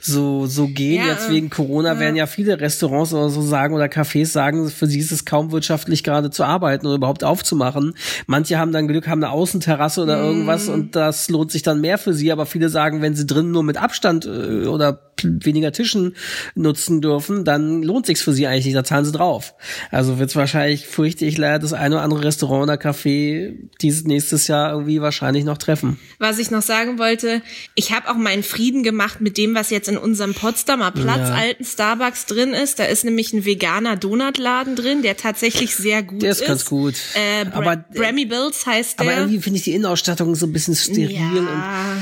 so 0.00 0.46
so 0.46 0.68
gehen. 0.68 1.04
Ja, 1.04 1.12
Jetzt 1.12 1.28
wegen 1.28 1.50
Corona 1.50 1.98
werden 1.98 2.14
ja 2.14 2.26
viele 2.26 2.60
Restaurants 2.60 3.12
oder 3.12 3.28
so 3.28 3.42
sagen 3.42 3.74
oder 3.74 3.86
Cafés 3.86 4.26
sagen, 4.26 4.68
für 4.70 4.86
sie 4.86 5.00
ist 5.00 5.10
es 5.10 5.24
kaum 5.24 5.50
wirtschaftlich 5.50 6.04
gerade 6.04 6.30
zu 6.30 6.44
arbeiten 6.44 6.86
oder 6.86 6.94
überhaupt 6.96 7.24
aufzumachen. 7.24 7.94
Manche 8.26 8.58
haben 8.58 8.70
dann 8.72 8.86
Glück, 8.86 9.08
haben 9.08 9.22
eine 9.24 9.32
Außenterrasse 9.32 10.02
oder 10.02 10.18
Mhm. 10.18 10.24
irgendwas 10.24 10.68
und 10.68 10.94
das 10.94 11.28
lohnt 11.30 11.50
sich 11.50 11.62
dann 11.62 11.80
mehr 11.80 11.98
für 11.98 12.14
sie. 12.14 12.30
Aber 12.30 12.46
viele 12.46 12.68
sagen, 12.68 13.02
wenn 13.02 13.16
sie 13.16 13.26
drinnen 13.26 13.50
nur 13.50 13.64
mit 13.64 13.76
Abstand 13.76 14.24
äh, 14.26 14.66
oder 14.66 15.00
weniger 15.22 15.72
Tischen 15.72 16.14
nutzen 16.54 17.00
dürfen, 17.00 17.44
dann 17.44 17.82
lohnt 17.82 18.04
sich's 18.06 18.20
für 18.22 18.32
sie 18.34 18.46
eigentlich 18.46 18.66
nicht. 18.66 18.76
Da 18.76 18.84
zahlen 18.84 19.04
sie 19.04 19.12
drauf. 19.16 19.54
Also 19.90 20.18
wird's 20.18 20.36
wahrscheinlich, 20.36 20.86
fürchte 20.86 21.24
ich 21.24 21.36
leider, 21.38 21.58
das 21.58 21.72
eine 21.72 21.96
oder 21.96 22.04
andere 22.04 22.24
Restaurant 22.24 22.62
oder 22.64 22.74
Café 22.74 23.54
dieses 23.80 24.04
nächstes 24.04 24.46
Jahr 24.48 24.70
irgendwie 24.72 25.00
wahrscheinlich 25.00 25.44
noch 25.44 25.58
treffen. 25.58 25.98
Was 26.18 26.38
ich 26.38 26.50
noch 26.50 26.62
sagen 26.62 26.98
wollte, 26.98 27.42
ich 27.74 27.92
habe 27.92 28.08
auch 28.10 28.16
meinen 28.16 28.42
Frieden 28.42 28.82
gemacht 28.82 29.20
mit 29.20 29.36
dem, 29.38 29.54
was 29.54 29.70
jetzt 29.70 29.88
in 29.88 29.96
unserem 29.98 30.34
Potsdamer 30.34 30.90
Platz 30.90 31.28
Ja. 31.28 31.34
alten 31.34 31.64
Starbucks 31.64 32.26
drin 32.26 32.52
ist. 32.54 32.78
Da 32.78 32.84
ist 32.84 33.04
nämlich 33.04 33.32
ein 33.32 33.44
veganer 33.44 33.96
Donutladen 33.96 34.76
drin, 34.76 35.02
der 35.02 35.16
tatsächlich 35.16 35.74
sehr 35.76 36.02
gut 36.02 36.22
Der 36.22 36.30
ist. 36.32 36.40
ist 36.42 36.46
ganz 36.48 36.64
gut. 36.64 36.94
Äh, 37.14 37.44
Bra 37.46 37.58
Aber- 37.58 37.76
Brammy 37.94 38.26
Bills 38.26 38.66
heißt 38.66 39.00
der. 39.00 39.06
Aber 39.06 39.16
irgendwie 39.18 39.40
finde 39.40 39.58
ich 39.58 39.64
die 39.64 39.72
Innenausstattung 39.72 40.34
so 40.34 40.46
ein 40.46 40.52
bisschen 40.52 40.74
steril 40.74 41.38
und 41.38 41.46
ja, 41.46 41.96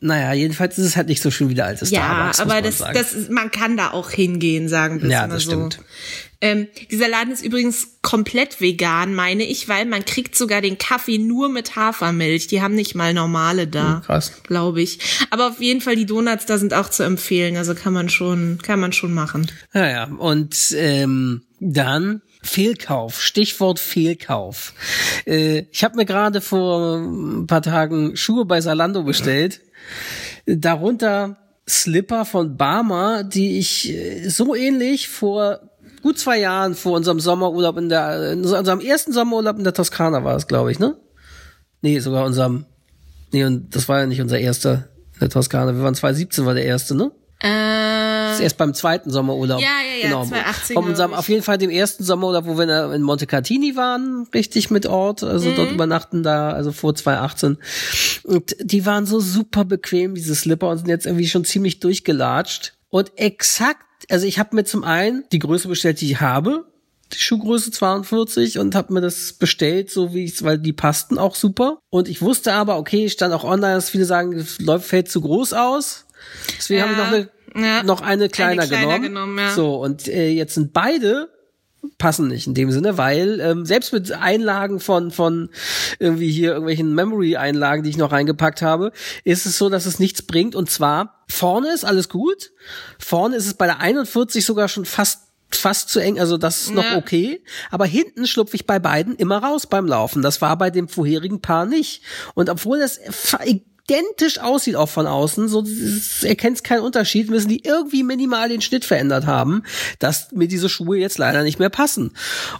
naja, 0.00 0.32
jedenfalls 0.34 0.76
ist 0.78 0.84
es 0.86 0.96
halt 0.96 1.08
nicht 1.08 1.22
so 1.22 1.30
schön 1.30 1.48
wie 1.48 1.54
der 1.54 1.66
alte 1.66 1.84
ja 1.86 2.02
Starbucks. 2.02 2.26
muss 2.28 2.40
aber 2.40 2.54
man 2.54 2.64
das, 2.64 2.78
sagen. 2.78 2.94
das, 2.94 3.12
ist- 3.14 3.30
man 3.30 3.50
kann 3.50 3.76
da 3.76 3.90
auch 3.92 4.10
hingehen, 4.10 4.68
sagen 4.68 5.02
wir 5.02 5.08
Ja, 5.10 5.26
das 5.26 5.44
so. 5.44 5.50
stimmt. 5.52 5.78
Ähm, 6.42 6.68
dieser 6.90 7.08
Laden 7.08 7.32
ist 7.32 7.42
übrigens 7.42 7.96
komplett 8.02 8.60
vegan, 8.60 9.14
meine 9.14 9.44
ich, 9.44 9.70
weil 9.70 9.86
man 9.86 10.04
kriegt 10.04 10.36
sogar 10.36 10.60
den 10.60 10.76
Kaffee 10.76 11.16
nur 11.16 11.48
mit 11.48 11.76
Hafermilch. 11.76 12.46
Die 12.46 12.60
haben 12.60 12.74
nicht 12.74 12.94
mal 12.94 13.14
normale 13.14 13.66
da, 13.66 13.94
Hm, 13.96 14.02
krass. 14.02 14.32
glaube 14.42 14.82
ich. 14.82 14.98
Aber 15.30 15.48
auf 15.48 15.60
jeden 15.62 15.80
Fall 15.80 15.96
die 15.96 16.04
Donuts 16.04 16.44
da 16.44 16.58
sind 16.58 16.74
auch 16.74 16.90
zu 16.90 17.02
empfehlen. 17.02 17.56
Also 17.56 17.74
kann 17.74 17.94
man 17.94 18.10
schon, 18.10 18.58
kann 18.62 18.78
man 18.80 18.92
schon 18.92 19.14
machen. 19.14 19.50
Naja, 19.72 20.04
und 20.18 20.74
ähm, 20.76 21.42
dann 21.58 22.20
Fehlkauf, 22.46 23.20
Stichwort 23.20 23.78
Fehlkauf. 23.78 24.74
Äh, 25.26 25.66
ich 25.70 25.84
habe 25.84 25.96
mir 25.96 26.04
gerade 26.04 26.40
vor 26.40 26.96
ein 26.96 27.46
paar 27.46 27.62
Tagen 27.62 28.16
Schuhe 28.16 28.44
bei 28.44 28.60
Salando 28.60 29.02
bestellt. 29.02 29.60
Darunter 30.46 31.36
Slipper 31.68 32.24
von 32.24 32.56
Barmer, 32.56 33.24
die 33.24 33.58
ich 33.58 33.92
äh, 33.92 34.28
so 34.28 34.54
ähnlich 34.54 35.08
vor 35.08 35.60
gut 36.02 36.18
zwei 36.18 36.38
Jahren 36.38 36.74
vor 36.74 36.92
unserem 36.92 37.18
Sommerurlaub 37.18 37.76
in 37.78 37.88
der, 37.88 38.32
in 38.32 38.44
unserem 38.44 38.80
ersten 38.80 39.12
Sommerurlaub 39.12 39.58
in 39.58 39.64
der 39.64 39.74
Toskana 39.74 40.22
war 40.22 40.36
es, 40.36 40.46
glaube 40.46 40.70
ich, 40.70 40.78
ne? 40.78 40.96
Nee, 41.82 41.98
sogar 41.98 42.24
unserem, 42.24 42.64
nee, 43.32 43.44
und 43.44 43.74
das 43.74 43.88
war 43.88 44.00
ja 44.00 44.06
nicht 44.06 44.20
unser 44.20 44.38
erster 44.38 44.88
in 45.14 45.20
der 45.20 45.30
Toskana. 45.30 45.74
Wir 45.74 45.82
waren 45.82 45.94
2017 45.94 46.46
war 46.46 46.54
der 46.54 46.64
erste, 46.64 46.94
ne? 46.94 47.10
Äh, 47.40 48.15
ist 48.36 48.42
erst 48.42 48.56
beim 48.56 48.74
zweiten 48.74 49.10
Sommerurlaub. 49.10 49.60
Ja, 49.60 49.66
ja, 49.66 49.96
ja, 50.02 50.08
genau. 50.08 50.24
2018, 50.24 50.74
Von 50.74 50.84
unserem, 50.84 51.14
auf 51.14 51.28
jeden 51.28 51.42
Fall 51.42 51.58
dem 51.58 51.70
ersten 51.70 52.04
Sommerurlaub, 52.04 52.46
wo 52.46 52.58
wir 52.58 52.92
in 52.92 53.02
Montecatini 53.02 53.76
waren, 53.76 54.26
richtig 54.34 54.70
mit 54.70 54.86
Ort, 54.86 55.22
also 55.22 55.50
Mhm. 55.50 55.56
dort 55.56 55.70
übernachten 55.72 56.22
da, 56.22 56.50
also 56.50 56.72
vor 56.72 56.94
2018. 56.94 57.58
Und 58.24 58.56
die 58.60 58.86
waren 58.86 59.06
so 59.06 59.20
super 59.20 59.64
bequem, 59.64 60.14
diese 60.14 60.34
Slipper, 60.34 60.68
und 60.68 60.78
sind 60.78 60.88
jetzt 60.88 61.06
irgendwie 61.06 61.28
schon 61.28 61.44
ziemlich 61.44 61.80
durchgelatscht. 61.80 62.74
Und 62.88 63.12
exakt, 63.16 63.82
also 64.10 64.26
ich 64.26 64.38
habe 64.38 64.54
mir 64.56 64.64
zum 64.64 64.84
einen 64.84 65.24
die 65.32 65.38
Größe 65.38 65.68
bestellt, 65.68 66.00
die 66.00 66.10
ich 66.12 66.20
habe, 66.20 66.66
die 67.12 67.18
Schuhgröße 67.18 67.70
42 67.70 68.58
und 68.58 68.74
habe 68.74 68.92
mir 68.92 69.00
das 69.00 69.32
bestellt, 69.34 69.90
so 69.90 70.12
wie 70.12 70.24
ich 70.24 70.42
weil 70.42 70.58
die 70.58 70.72
passten 70.72 71.18
auch 71.18 71.36
super. 71.36 71.78
Und 71.88 72.08
ich 72.08 72.20
wusste 72.20 72.52
aber, 72.52 72.78
okay, 72.78 73.08
stand 73.08 73.32
auch 73.32 73.44
online, 73.44 73.74
dass 73.74 73.90
viele 73.90 74.04
sagen, 74.04 74.32
es 74.32 74.58
läuft 74.60 74.86
fällt 74.86 75.08
zu 75.10 75.20
groß 75.20 75.52
aus. 75.52 76.06
Deswegen 76.58 76.82
habe 76.82 76.92
ich 76.92 76.98
noch 76.98 77.06
eine, 77.06 77.28
ja. 77.56 77.82
noch 77.82 78.00
eine 78.00 78.28
kleiner, 78.28 78.62
Eine 78.62 78.68
kleiner 78.68 78.98
genommen. 78.98 79.36
genommen, 79.36 79.38
ja. 79.38 79.54
So, 79.54 79.76
und 79.76 80.08
äh, 80.08 80.28
jetzt 80.30 80.54
sind 80.54 80.72
beide 80.72 81.28
passen 81.98 82.28
nicht 82.28 82.46
in 82.46 82.54
dem 82.54 82.70
Sinne, 82.70 82.98
weil 82.98 83.40
ähm, 83.40 83.64
selbst 83.64 83.92
mit 83.92 84.10
Einlagen 84.12 84.80
von 84.80 85.10
von 85.10 85.50
irgendwie 85.98 86.30
hier 86.30 86.50
irgendwelchen 86.50 86.94
Memory-Einlagen, 86.94 87.82
die 87.82 87.90
ich 87.90 87.96
noch 87.96 88.12
reingepackt 88.12 88.62
habe, 88.62 88.92
ist 89.24 89.46
es 89.46 89.58
so, 89.58 89.68
dass 89.68 89.86
es 89.86 89.98
nichts 89.98 90.22
bringt. 90.22 90.54
Und 90.54 90.70
zwar 90.70 91.24
vorne 91.28 91.72
ist 91.72 91.84
alles 91.84 92.08
gut, 92.08 92.52
vorne 92.98 93.36
ist 93.36 93.46
es 93.46 93.54
bei 93.54 93.66
der 93.66 93.80
41 93.80 94.44
sogar 94.44 94.68
schon 94.68 94.84
fast 94.84 95.22
fast 95.48 95.90
zu 95.90 96.00
eng, 96.00 96.18
also 96.18 96.36
das 96.38 96.62
ist 96.62 96.74
noch 96.74 96.82
Ja. 96.82 96.96
okay. 96.96 97.42
Aber 97.70 97.86
hinten 97.86 98.26
schlupfe 98.26 98.56
ich 98.56 98.66
bei 98.66 98.80
beiden 98.80 99.14
immer 99.14 99.38
raus 99.38 99.68
beim 99.68 99.86
Laufen. 99.86 100.20
Das 100.20 100.42
war 100.42 100.58
bei 100.58 100.70
dem 100.70 100.88
vorherigen 100.88 101.40
Paar 101.40 101.66
nicht. 101.66 102.02
Und 102.34 102.50
obwohl 102.50 102.80
das 102.80 102.98
identisch 103.88 104.40
aussieht 104.40 104.74
auch 104.76 104.88
von 104.88 105.06
außen, 105.06 105.48
so 105.48 105.62
es 105.62 106.24
erkennt 106.24 106.64
keinen 106.64 106.82
Unterschied, 106.82 107.30
müssen 107.30 107.48
die 107.48 107.64
irgendwie 107.64 108.02
minimal 108.02 108.48
den 108.48 108.60
Schnitt 108.60 108.84
verändert 108.84 109.26
haben, 109.26 109.62
dass 109.98 110.32
mir 110.32 110.48
diese 110.48 110.68
Schuhe 110.68 110.98
jetzt 110.98 111.18
leider 111.18 111.42
nicht 111.42 111.58
mehr 111.58 111.70
passen. 111.70 112.12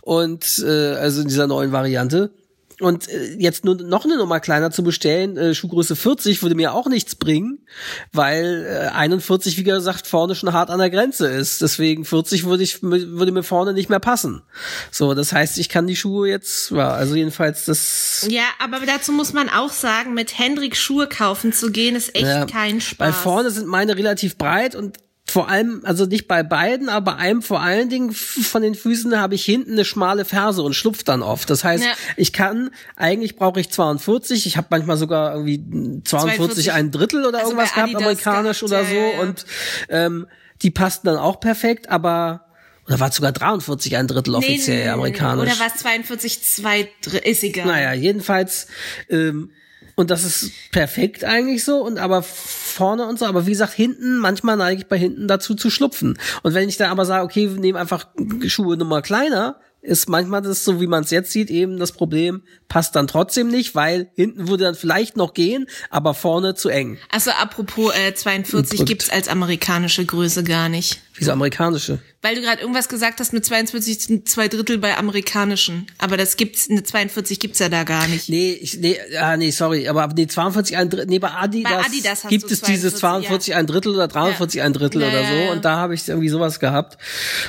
Und 0.03 0.63
äh, 0.65 0.95
also 0.95 1.23
in 1.23 1.29
dieser 1.29 1.47
neuen 1.47 1.73
Variante. 1.73 2.31
Und 2.79 3.09
äh, 3.09 3.37
jetzt 3.39 3.65
nur 3.65 3.75
noch 3.77 4.05
eine 4.05 4.19
Nummer 4.19 4.39
kleiner 4.39 4.71
zu 4.71 4.83
bestellen, 4.83 5.37
äh, 5.37 5.55
Schuhgröße 5.55 5.97
40 5.97 6.43
würde 6.43 6.55
mir 6.55 6.75
auch 6.75 6.89
nichts 6.89 7.15
bringen, 7.15 7.67
weil 8.13 8.67
äh, 8.69 8.89
41, 8.89 9.57
wie 9.57 9.63
gesagt, 9.63 10.07
vorne 10.07 10.35
schon 10.35 10.53
hart 10.53 10.69
an 10.69 10.79
der 10.79 10.91
Grenze 10.91 11.27
ist. 11.29 11.63
Deswegen 11.63 12.05
40 12.05 12.45
würde 12.45 12.63
ich 12.63 12.83
würde 12.83 13.33
mir 13.33 13.43
vorne 13.43 13.73
nicht 13.73 13.89
mehr 13.89 14.01
passen. 14.01 14.43
So, 14.91 15.15
das 15.15 15.33
heißt, 15.33 15.59
ich 15.59 15.69
kann 15.71 15.87
die 15.87 15.97
Schuhe 15.97 16.29
jetzt, 16.29 16.71
ja, 16.71 16.91
also 16.91 17.15
jedenfalls 17.15 17.65
das 17.65 18.27
Ja, 18.29 18.45
aber 18.63 18.81
dazu 18.85 19.13
muss 19.13 19.33
man 19.33 19.49
auch 19.49 19.73
sagen, 19.73 20.13
mit 20.13 20.39
Hendrik 20.39 20.77
Schuhe 20.77 21.09
kaufen 21.09 21.53
zu 21.53 21.71
gehen, 21.71 21.97
ist 21.97 22.15
echt 22.15 22.27
Ja, 22.27 22.45
kein 22.45 22.81
Spaß. 22.83 22.99
Weil 22.99 23.13
vorne 23.15 23.51
sind 23.51 23.67
meine 23.67 23.97
relativ 23.97 24.37
breit 24.37 24.75
und 24.75 24.99
vor 25.29 25.49
allem, 25.49 25.81
also 25.85 26.07
nicht 26.07 26.29
bei 26.29 26.43
beiden, 26.43 26.89
aber 26.89 27.17
einem 27.17 27.43
vor 27.43 27.61
allen 27.61 27.89
Dingen 27.89 28.13
von 28.13 28.63
den 28.63 28.75
Füßen 28.77 29.19
habe 29.21 29.35
ich 29.35 29.45
hinten 29.45 29.73
eine 29.73 29.85
schmale 29.85 30.25
Ferse 30.25 30.63
und 30.63 30.75
schlupft 30.75 31.09
dann 31.09 31.23
oft. 31.23 31.51
Das 31.51 31.65
heißt, 31.65 31.85
Ja. 31.85 31.91
ich 32.17 32.33
kann, 32.33 32.71
eigentlich 32.95 33.35
brauche 33.37 33.59
ich 33.61 33.71
42, 33.71 34.47
ich 34.47 34.57
habe 34.57 34.69
manchmal 34.71 34.97
sogar 34.97 35.33
irgendwie 35.35 35.59
42, 36.05 36.37
42, 36.37 36.73
ein 36.73 36.91
Drittel 36.93 37.25
oder 37.25 37.39
also 37.39 37.51
irgendwas 37.51 37.75
gehabt, 37.75 37.97
amerikanisch 37.97 38.61
gehabt, 38.61 38.73
oder 38.73 38.85
so 38.89 38.95
ja, 38.95 39.09
ja. 39.15 39.21
und 39.21 39.47
ähm, 39.89 40.27
die 40.63 40.71
passten 40.71 41.09
dann 41.09 41.17
auch 41.17 41.41
perfekt, 41.41 41.89
aber 41.91 42.43
oder 42.87 43.01
war 43.01 43.09
es 43.09 43.17
sogar 43.17 43.33
43 43.33 43.97
ein 43.97 44.07
Drittel 44.07 44.37
offiziell 44.37 44.91
amerikanisch? 44.91 45.51
Oder 45.53 45.59
was 45.67 45.81
42, 45.81 46.41
zwei, 46.45 46.89
Dr- 47.03 47.27
ist 47.27 47.43
egal. 47.43 47.67
Naja, 47.67 47.93
jedenfalls 47.95 48.69
ähm, 49.11 49.51
Und 49.97 50.11
das 50.11 50.25
ist 50.25 50.53
perfekt 50.73 51.25
eigentlich 51.25 51.65
so 51.65 51.79
und 51.79 51.99
aber 51.99 52.23
vorne 52.23 53.07
und 53.07 53.19
so, 53.19 53.25
aber 53.25 53.47
wie 53.47 53.53
gesagt, 53.53 53.73
hinten, 53.73 54.19
manchmal 54.19 54.59
neige 54.59 54.83
ich 54.83 54.87
bei 54.89 54.99
hinten 54.99 55.27
dazu 55.27 55.55
zu 55.55 55.71
schlupfen. 55.71 56.19
Und 56.43 56.53
wenn 56.53 56.69
ich 56.69 56.77
dann 56.77 56.91
aber 56.91 57.07
sage, 57.07 57.25
okay, 57.25 57.51
wir 57.51 57.61
nehmen 57.61 57.79
einfach 57.79 58.07
Schuhe 58.47 58.77
Nummer 58.77 59.01
kleiner, 59.01 59.59
ist 59.81 60.09
manchmal 60.09 60.43
das 60.43 60.65
so, 60.65 60.81
wie 60.81 60.87
man 60.87 61.05
es 61.05 61.11
jetzt 61.11 61.33
sieht, 61.33 61.49
eben 61.49 61.79
das 61.79 61.93
Problem, 61.93 62.43
passt 62.69 62.97
dann 62.97 63.07
trotzdem 63.07 63.49
nicht, 63.49 63.75
weil 63.75 64.11
hinten 64.17 64.49
würde 64.49 64.65
dann 64.65 64.75
vielleicht 64.75 65.17
noch 65.17 65.33
gehen, 65.33 65.67
aber 65.91 66.13
vorne 66.13 66.55
zu 66.55 66.69
eng. 66.69 66.99
Also 67.11 67.31
apropos 67.31 67.95
äh, 67.97 68.13
42 68.13 68.79
Drückt. 68.79 68.89
gibt's 68.89 69.11
als 69.11 69.29
amerikanische 69.29 70.05
Größe 70.05 70.45
gar 70.45 70.69
nicht. 70.69 71.01
Diese 71.19 71.33
amerikanische. 71.33 71.99
Weil 72.23 72.35
du 72.35 72.41
gerade 72.41 72.61
irgendwas 72.61 72.89
gesagt 72.89 73.21
hast 73.21 73.33
mit 73.33 73.45
42 73.45 74.01
sind 74.01 74.29
zwei 74.29 74.49
Drittel 74.49 74.79
bei 74.79 74.97
amerikanischen. 74.97 75.87
Aber 75.99 76.17
das 76.17 76.37
gibt's, 76.37 76.69
eine 76.69 76.83
42 76.83 77.39
gibt's 77.39 77.59
ja 77.61 77.69
da 77.69 77.85
gar 77.85 78.09
nicht. 78.09 78.29
Nee, 78.29 78.53
ich, 78.61 78.79
nee, 78.79 78.99
ah, 79.21 79.37
nee, 79.37 79.51
sorry, 79.51 79.87
aber 79.89 80.09
nee, 80.15 80.27
42 80.27 80.77
ein 80.77 80.91
Drittel, 80.91 81.07
nee, 81.07 81.19
bei 81.19 81.31
Adidas, 81.31 81.73
Bei 81.73 81.85
Adidas 81.85 82.23
gibt 82.29 82.51
es 82.51 82.63
dieses 82.63 82.97
42, 82.97 83.55
42 83.55 83.55
ein 83.55 83.67
Drittel 83.67 83.95
oder 83.95 84.09
43 84.09 84.63
ein 84.63 84.73
Drittel 84.73 85.03
Ja, 85.03 85.09
oder 85.09 85.21
ja, 85.21 85.29
so 85.29 85.35
ja. 85.35 85.53
und 85.53 85.65
da 85.65 85.77
habe 85.77 85.95
ich 85.95 86.09
irgendwie 86.09 86.29
sowas 86.29 86.59
gehabt 86.59 86.99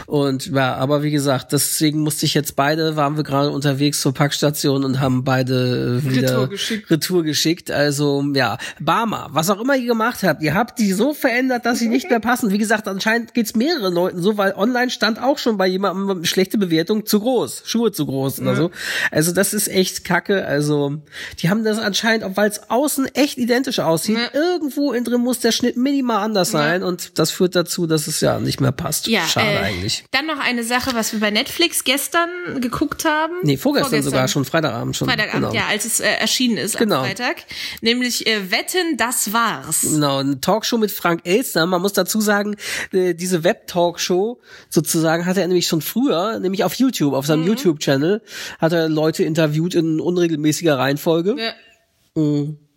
und 0.06 0.48
ja, 0.48 0.76
aber 0.76 1.04
wie 1.04 1.12
gesagt, 1.12 1.54
deswegen 1.54 2.02
musste 2.02 2.26
ich 2.26 2.34
jetzt 2.34 2.56
beide, 2.56 2.96
waren 2.96 3.18
wir 3.18 3.24
gerade 3.24 3.50
unterwegs 3.52 4.02
zur 4.02 4.14
Packstation 4.14 4.84
und 4.84 5.00
haben 5.00 5.24
beide 5.24 6.02
äh, 6.06 6.10
wieder 6.10 6.32
Retour 6.32 6.50
geschickt. 6.50 6.92
Retour 6.92 7.24
geschickt, 7.24 7.72
also 7.72 8.24
ja, 8.34 8.58
Barmer, 8.80 9.28
was 9.32 9.50
auch 9.50 9.60
immer 9.60 9.76
ihr 9.76 9.88
gemacht 9.88 10.24
habt, 10.24 10.44
ihr 10.44 10.54
habt 10.54 10.80
die 10.80 10.94
so 10.94 11.14
verändert, 11.14 11.66
dass 11.66 11.80
sie 11.80 11.90
nicht 11.90 12.10
mehr 12.10 12.20
passen. 12.20 12.52
Wie 12.52 12.58
gesagt, 12.58 12.88
anscheinend 12.88 13.34
geht's 13.34 13.56
mehreren 13.58 13.94
Leuten 13.94 14.22
so, 14.22 14.38
weil 14.38 14.54
online 14.54 14.90
stand 14.90 15.22
auch 15.22 15.38
schon 15.38 15.58
bei 15.58 15.68
jemandem 15.68 16.24
schlechte 16.26 16.58
Bewertung 16.58 17.06
zu 17.06 17.20
groß, 17.20 17.64
Schuhe 17.66 17.92
zu 17.92 18.06
groß 18.06 18.40
oder 18.42 18.56
so. 18.56 18.72
Also 19.12 19.32
das 19.32 19.54
ist 19.54 19.68
echt 19.68 20.04
kacke. 20.06 20.46
Also 20.46 20.98
die 21.40 21.50
haben 21.50 21.64
das 21.64 21.80
anscheinend, 21.80 22.38
weil 22.38 22.50
es 22.50 22.70
außen 22.70 23.08
echt 23.16 23.38
identisch 23.38 23.80
aussieht, 23.80 24.18
Ja. 24.18 24.30
irgendwo 24.40 24.94
in 24.94 25.04
drin 25.04 25.22
muss 25.22 25.40
der 25.40 25.52
Schnitt 25.52 25.78
minimal 25.78 26.24
anders 26.24 26.52
sein 26.52 26.84
und 26.84 27.18
das 27.20 27.32
führt 27.32 27.56
dazu, 27.56 27.88
dass 27.88 28.08
es 28.08 28.22
ja 28.22 28.40
nicht 28.40 28.62
mehr 28.62 28.72
passt. 28.72 29.08
Ja, 29.08 29.26
Schade 29.26 29.48
äh, 29.52 29.58
eigentlich. 29.58 30.06
Dann 30.12 30.26
noch 30.28 30.40
eine 30.40 30.64
Sache, 30.64 30.92
was 30.94 31.12
wir 31.14 31.20
bei 31.20 31.32
Netflix 31.32 31.84
gestern 31.84 32.30
geguckt 32.62 33.06
haben. 33.06 33.34
Nee, 33.44 33.58
vorgestern, 33.58 34.04
sogar 34.04 34.28
schon, 34.28 34.46
Freitagabend 34.46 34.96
schon. 34.96 35.08
Freitagabend, 35.10 35.52
genau. 35.52 35.54
ja, 35.54 35.68
als 35.70 35.86
es 35.86 36.00
äh, 36.00 36.06
erschienen 36.20 36.58
ist 36.58 36.78
Genau. 36.78 36.98
am 37.00 37.06
Freitag. 37.06 37.38
Nämlich 37.82 38.28
äh, 38.28 38.52
Wetten, 38.52 38.98
das 38.98 39.34
war's. 39.34 39.82
Genau, 39.82 40.18
eine 40.20 40.40
Talkshow 40.40 40.78
mit 40.78 40.92
Frank 40.92 41.22
Elstner. 41.26 41.66
Man 41.66 41.82
muss 41.82 41.94
dazu 41.94 42.22
sagen, 42.22 42.56
äh, 42.92 43.14
diese 43.14 43.44
Web-Talkshow 43.48 44.40
sozusagen 44.70 45.26
hatte 45.26 45.42
er 45.42 45.48
nämlich 45.48 45.68
schon 45.68 45.82
früher, 45.82 46.40
nämlich 46.40 46.64
auf 46.64 46.74
YouTube, 46.76 47.14
auf 47.14 47.26
Mhm. 47.26 47.28
seinem 47.28 47.48
YouTube-Channel, 47.48 48.22
hat 48.60 48.74
er 48.74 48.90
Leute 48.90 49.24
interviewt 49.24 49.74
in 49.76 50.00
unregelmäßiger 50.00 50.78
Reihenfolge. 50.78 51.36
Ja, 51.38 51.54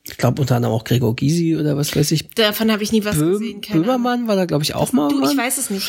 Ich 0.03 0.17
glaube 0.17 0.41
unter 0.41 0.57
anderem 0.57 0.75
auch 0.75 0.85
Gregor 0.85 1.15
Gysi 1.15 1.57
oder 1.57 1.77
was 1.77 1.95
weiß 1.95 2.11
ich. 2.13 2.29
davon 2.31 2.73
habe 2.73 2.83
ich 2.83 2.91
nie 2.93 3.05
was 3.05 3.17
Böhm, 3.19 3.33
gesehen. 3.33 3.61
Keine. 3.61 3.81
Böhmermann 3.81 4.29
war 4.29 4.37
da, 4.37 4.45
glaube 4.47 4.65
ich, 4.65 4.75
auch 4.75 4.93
mal. 4.93 5.09
Du, 5.09 5.21
ich 5.21 5.37
Mann. 5.37 5.37
weiß 5.39 5.59
es 5.59 5.71
nicht. 5.71 5.89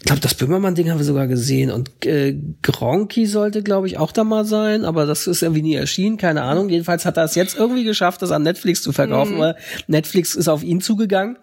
Ich 0.00 0.04
glaube, 0.04 0.20
das 0.20 0.34
Böhmermann-Ding 0.34 0.90
haben 0.90 0.98
wir 0.98 1.04
sogar 1.04 1.26
gesehen. 1.26 1.70
Und 1.70 2.06
äh, 2.06 2.36
Gronki 2.62 3.26
sollte, 3.26 3.62
glaube 3.62 3.86
ich, 3.88 3.98
auch 3.98 4.12
da 4.12 4.22
mal 4.24 4.44
sein, 4.44 4.84
aber 4.84 5.06
das 5.06 5.26
ist 5.26 5.42
irgendwie 5.42 5.62
nie 5.62 5.74
erschienen, 5.74 6.16
keine 6.18 6.42
Ahnung. 6.42 6.68
Jedenfalls 6.68 7.04
hat 7.04 7.16
er 7.16 7.24
es 7.24 7.34
jetzt 7.34 7.56
irgendwie 7.58 7.84
geschafft, 7.84 8.22
das 8.22 8.30
an 8.30 8.42
Netflix 8.42 8.80
zu 8.82 8.92
verkaufen, 8.92 9.34
Mhm. 9.36 9.40
weil 9.40 9.56
Netflix 9.88 10.34
ist 10.34 10.48
auf 10.48 10.62
ihn 10.62 10.80
zugegangen. 10.80 11.36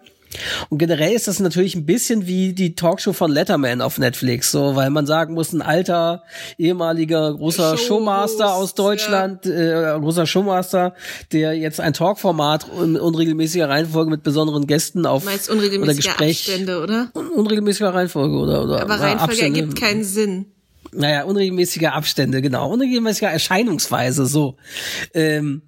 Und 0.68 0.78
generell 0.78 1.12
ist 1.12 1.28
das 1.28 1.40
natürlich 1.40 1.74
ein 1.74 1.86
bisschen 1.86 2.26
wie 2.26 2.52
die 2.52 2.74
Talkshow 2.74 3.12
von 3.12 3.30
Letterman 3.30 3.80
auf 3.80 3.98
Netflix, 3.98 4.50
so, 4.50 4.76
weil 4.76 4.90
man 4.90 5.06
sagen 5.06 5.34
muss, 5.34 5.52
ein 5.52 5.62
alter, 5.62 6.22
ehemaliger 6.58 7.34
großer 7.34 7.76
Showhost, 7.76 7.86
Showmaster 7.86 8.54
aus 8.54 8.74
Deutschland, 8.74 9.46
äh, 9.46 9.96
großer 9.98 10.26
Showmaster, 10.26 10.94
der 11.32 11.54
jetzt 11.54 11.80
ein 11.80 11.92
Talkformat 11.92 12.66
in 12.82 12.96
unregelmäßiger 12.96 13.68
Reihenfolge 13.68 14.10
mit 14.10 14.22
besonderen 14.22 14.66
Gästen 14.66 15.06
auf 15.06 15.24
meinst 15.24 15.50
oder 15.50 15.94
Gespräch 15.94 16.46
Abstände, 16.48 16.82
oder? 16.82 17.08
Un- 17.14 17.28
unregelmäßiger 17.30 17.92
Reihenfolge 17.94 18.36
oder 18.36 18.64
oder 18.64 18.82
Aber 18.82 18.94
ja, 18.96 19.00
Reihenfolge 19.00 19.32
Abstände. 19.32 19.60
ergibt 19.60 19.80
keinen 19.80 20.04
Sinn. 20.04 20.46
naja 20.92 21.24
unregelmäßige 21.24 21.84
Abstände 21.86 22.42
genau 22.42 22.70
unregelmäßige 22.70 23.22
Erscheinungsweise 23.24 24.26
so 24.26 24.56
ähm, 25.14 25.62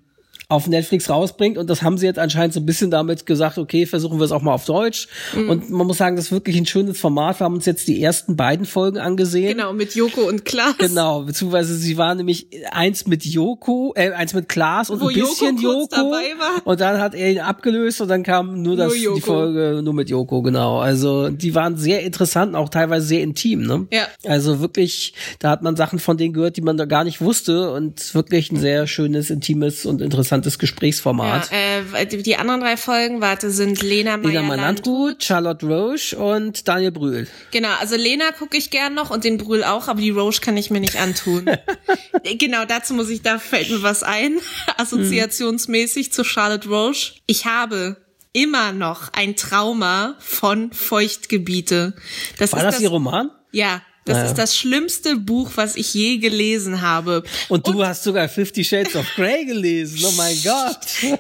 auf 0.51 0.67
Netflix 0.67 1.11
rausbringt 1.11 1.59
und 1.59 1.69
das 1.69 1.83
haben 1.83 1.99
sie 1.99 2.07
jetzt 2.07 2.19
anscheinend 2.19 2.55
so 2.55 2.61
ein 2.61 2.65
bisschen 2.65 2.91
damit 2.91 3.27
gesagt, 3.27 3.59
okay, 3.59 3.85
versuchen 3.85 4.19
wir 4.19 4.25
es 4.25 4.33
auch 4.33 4.41
mal 4.41 4.55
auf 4.55 4.65
Deutsch 4.65 5.07
Mhm. 5.35 5.51
und 5.51 5.71
man 5.71 5.87
muss 5.87 5.99
sagen, 5.99 6.17
das 6.17 6.27
ist 6.27 6.33
wirklich 6.33 6.57
ein 6.57 6.65
schönes 6.65 6.99
Format. 6.99 7.39
Wir 7.39 7.45
haben 7.45 7.55
uns 7.57 7.67
jetzt 7.67 7.87
die 7.87 8.03
ersten 8.03 8.35
beiden 8.35 8.65
Folgen 8.65 8.97
angesehen. 8.99 9.59
Genau, 9.59 9.75
mit 9.75 9.95
Joko 9.95 10.23
und 10.23 10.47
Klaas. 10.47 10.79
Genau, 10.79 11.23
beziehungsweise 11.25 11.75
sie 11.77 11.99
war 11.99 12.15
nämlich 12.15 12.47
eins 12.71 13.07
mit 13.07 13.27
Joko, 13.27 13.93
äh, 13.95 14.13
eins 14.13 14.33
mit 14.33 14.49
Klaas 14.49 14.89
und 14.89 15.03
Wo 15.03 15.09
ein 15.09 15.15
bisschen 15.15 15.59
Joko 15.59 15.87
Joko. 15.97 16.17
Und 16.65 16.81
dann 16.81 16.99
hat 16.99 17.15
er 17.15 17.31
ihn 17.31 17.41
abgelöst 17.41 18.01
und 18.01 18.09
dann 18.09 18.23
kam 18.23 18.63
nur, 18.63 18.75
das, 18.77 18.99
Joko. 18.99 19.17
die 19.17 19.21
Folge 19.21 19.83
nur 19.83 19.93
mit 19.93 20.09
Joko, 20.09 20.41
genau. 20.41 20.79
Also 20.79 21.29
die 21.29 21.55
waren 21.55 21.77
sehr 21.77 22.03
interessant, 22.03 22.55
auch 22.55 22.71
teilweise 22.71 23.07
sehr 23.07 23.21
intim, 23.23 23.67
ne? 23.67 23.87
Ja. 23.93 24.07
Also 24.25 24.61
wirklich, 24.61 25.13
da 25.41 25.51
hat 25.51 25.63
man 25.63 25.77
Sachen 25.77 25.99
von 25.99 26.17
denen 26.17 26.33
gehört, 26.33 26.57
die 26.57 26.63
man 26.63 26.79
da 26.79 26.87
gar 26.87 27.05
nicht 27.05 27.21
wusste 27.21 27.71
und 27.73 28.15
wirklich 28.15 28.51
ein 28.51 28.57
sehr 28.57 28.87
schönes, 28.87 29.29
intimes 29.29 29.85
und 29.85 30.01
interessantes 30.01 30.38
Gesprächsformat. 30.59 31.51
Ja, 31.51 31.99
äh, 31.99 32.07
die- 32.07 32.37
anderen 32.37 32.61
drei 32.61 32.77
Folgen, 32.77 33.21
warte, 33.21 33.51
sind 33.51 33.83
Lena 33.83 34.17
Lena 34.17 34.17
Meyer 34.17 34.43
Meyer-Landrut, 34.43 35.23
Charlotte 35.25 35.67
Roche 35.67 36.17
und 36.17 36.67
Daniel 36.69 36.93
Brühl. 36.93 37.27
Genau, 37.51 37.69
also 37.81 37.97
Lena 37.97 38.33
gucke 38.33 38.57
ich 38.57 38.71
gern 38.71 38.95
noch 38.95 39.11
und 39.11 39.25
den 39.25 39.39
Brühl 39.39 39.65
auch, 39.65 39.89
aber 39.89 40.01
die 40.01 40.11
Roche 40.11 40.41
kann 40.41 40.57
ich 40.57 40.71
mir 40.71 40.81
nicht 40.81 40.97
antun. 41.01 41.47
genau, 42.39 42.65
dazu 42.65 42.95
muss 42.95 43.09
ich, 43.11 43.23
da 43.23 43.39
fällt 43.39 43.71
mir 43.71 43.83
was 43.83 44.03
ein, 44.03 44.39
assoziationsmäßig 44.77 46.13
zu 46.13 46.25
Charlotte 46.25 46.69
Roche. 46.69 47.15
Ich 47.27 47.47
habe 47.47 47.97
immer 48.33 48.73
noch 48.73 49.13
ein 49.13 49.37
Trauma 49.37 50.15
von 50.19 50.73
Feuchtgebiete. 50.73 51.95
Das 52.39 52.53
War 52.53 52.61
ist 52.61 52.65
das, 52.67 52.75
das, 52.77 52.83
ihr 52.83 52.91
Roman? 52.91 53.31
ja, 53.53 53.83
das 54.09 54.17
Ah, 54.17 54.21
ja. 54.25 54.27
ist 54.31 54.39
das 54.39 54.57
schlimmste 54.57 55.17
Buch, 55.17 55.53
was 55.55 55.77
ich 55.77 55.95
je 55.95 56.17
gelesen 56.19 56.81
habe. 56.83 57.23
Und 57.49 57.67
du 57.67 57.85
hast 57.85 58.03
sogar 58.05 58.29
Fifty 58.29 58.65
Shades 58.65 58.97
of 58.97 59.07
Grey 59.17 59.45
gelesen. 59.45 59.99
Oh 60.05 60.13
mein 60.17 60.37
Gott. 60.43 60.79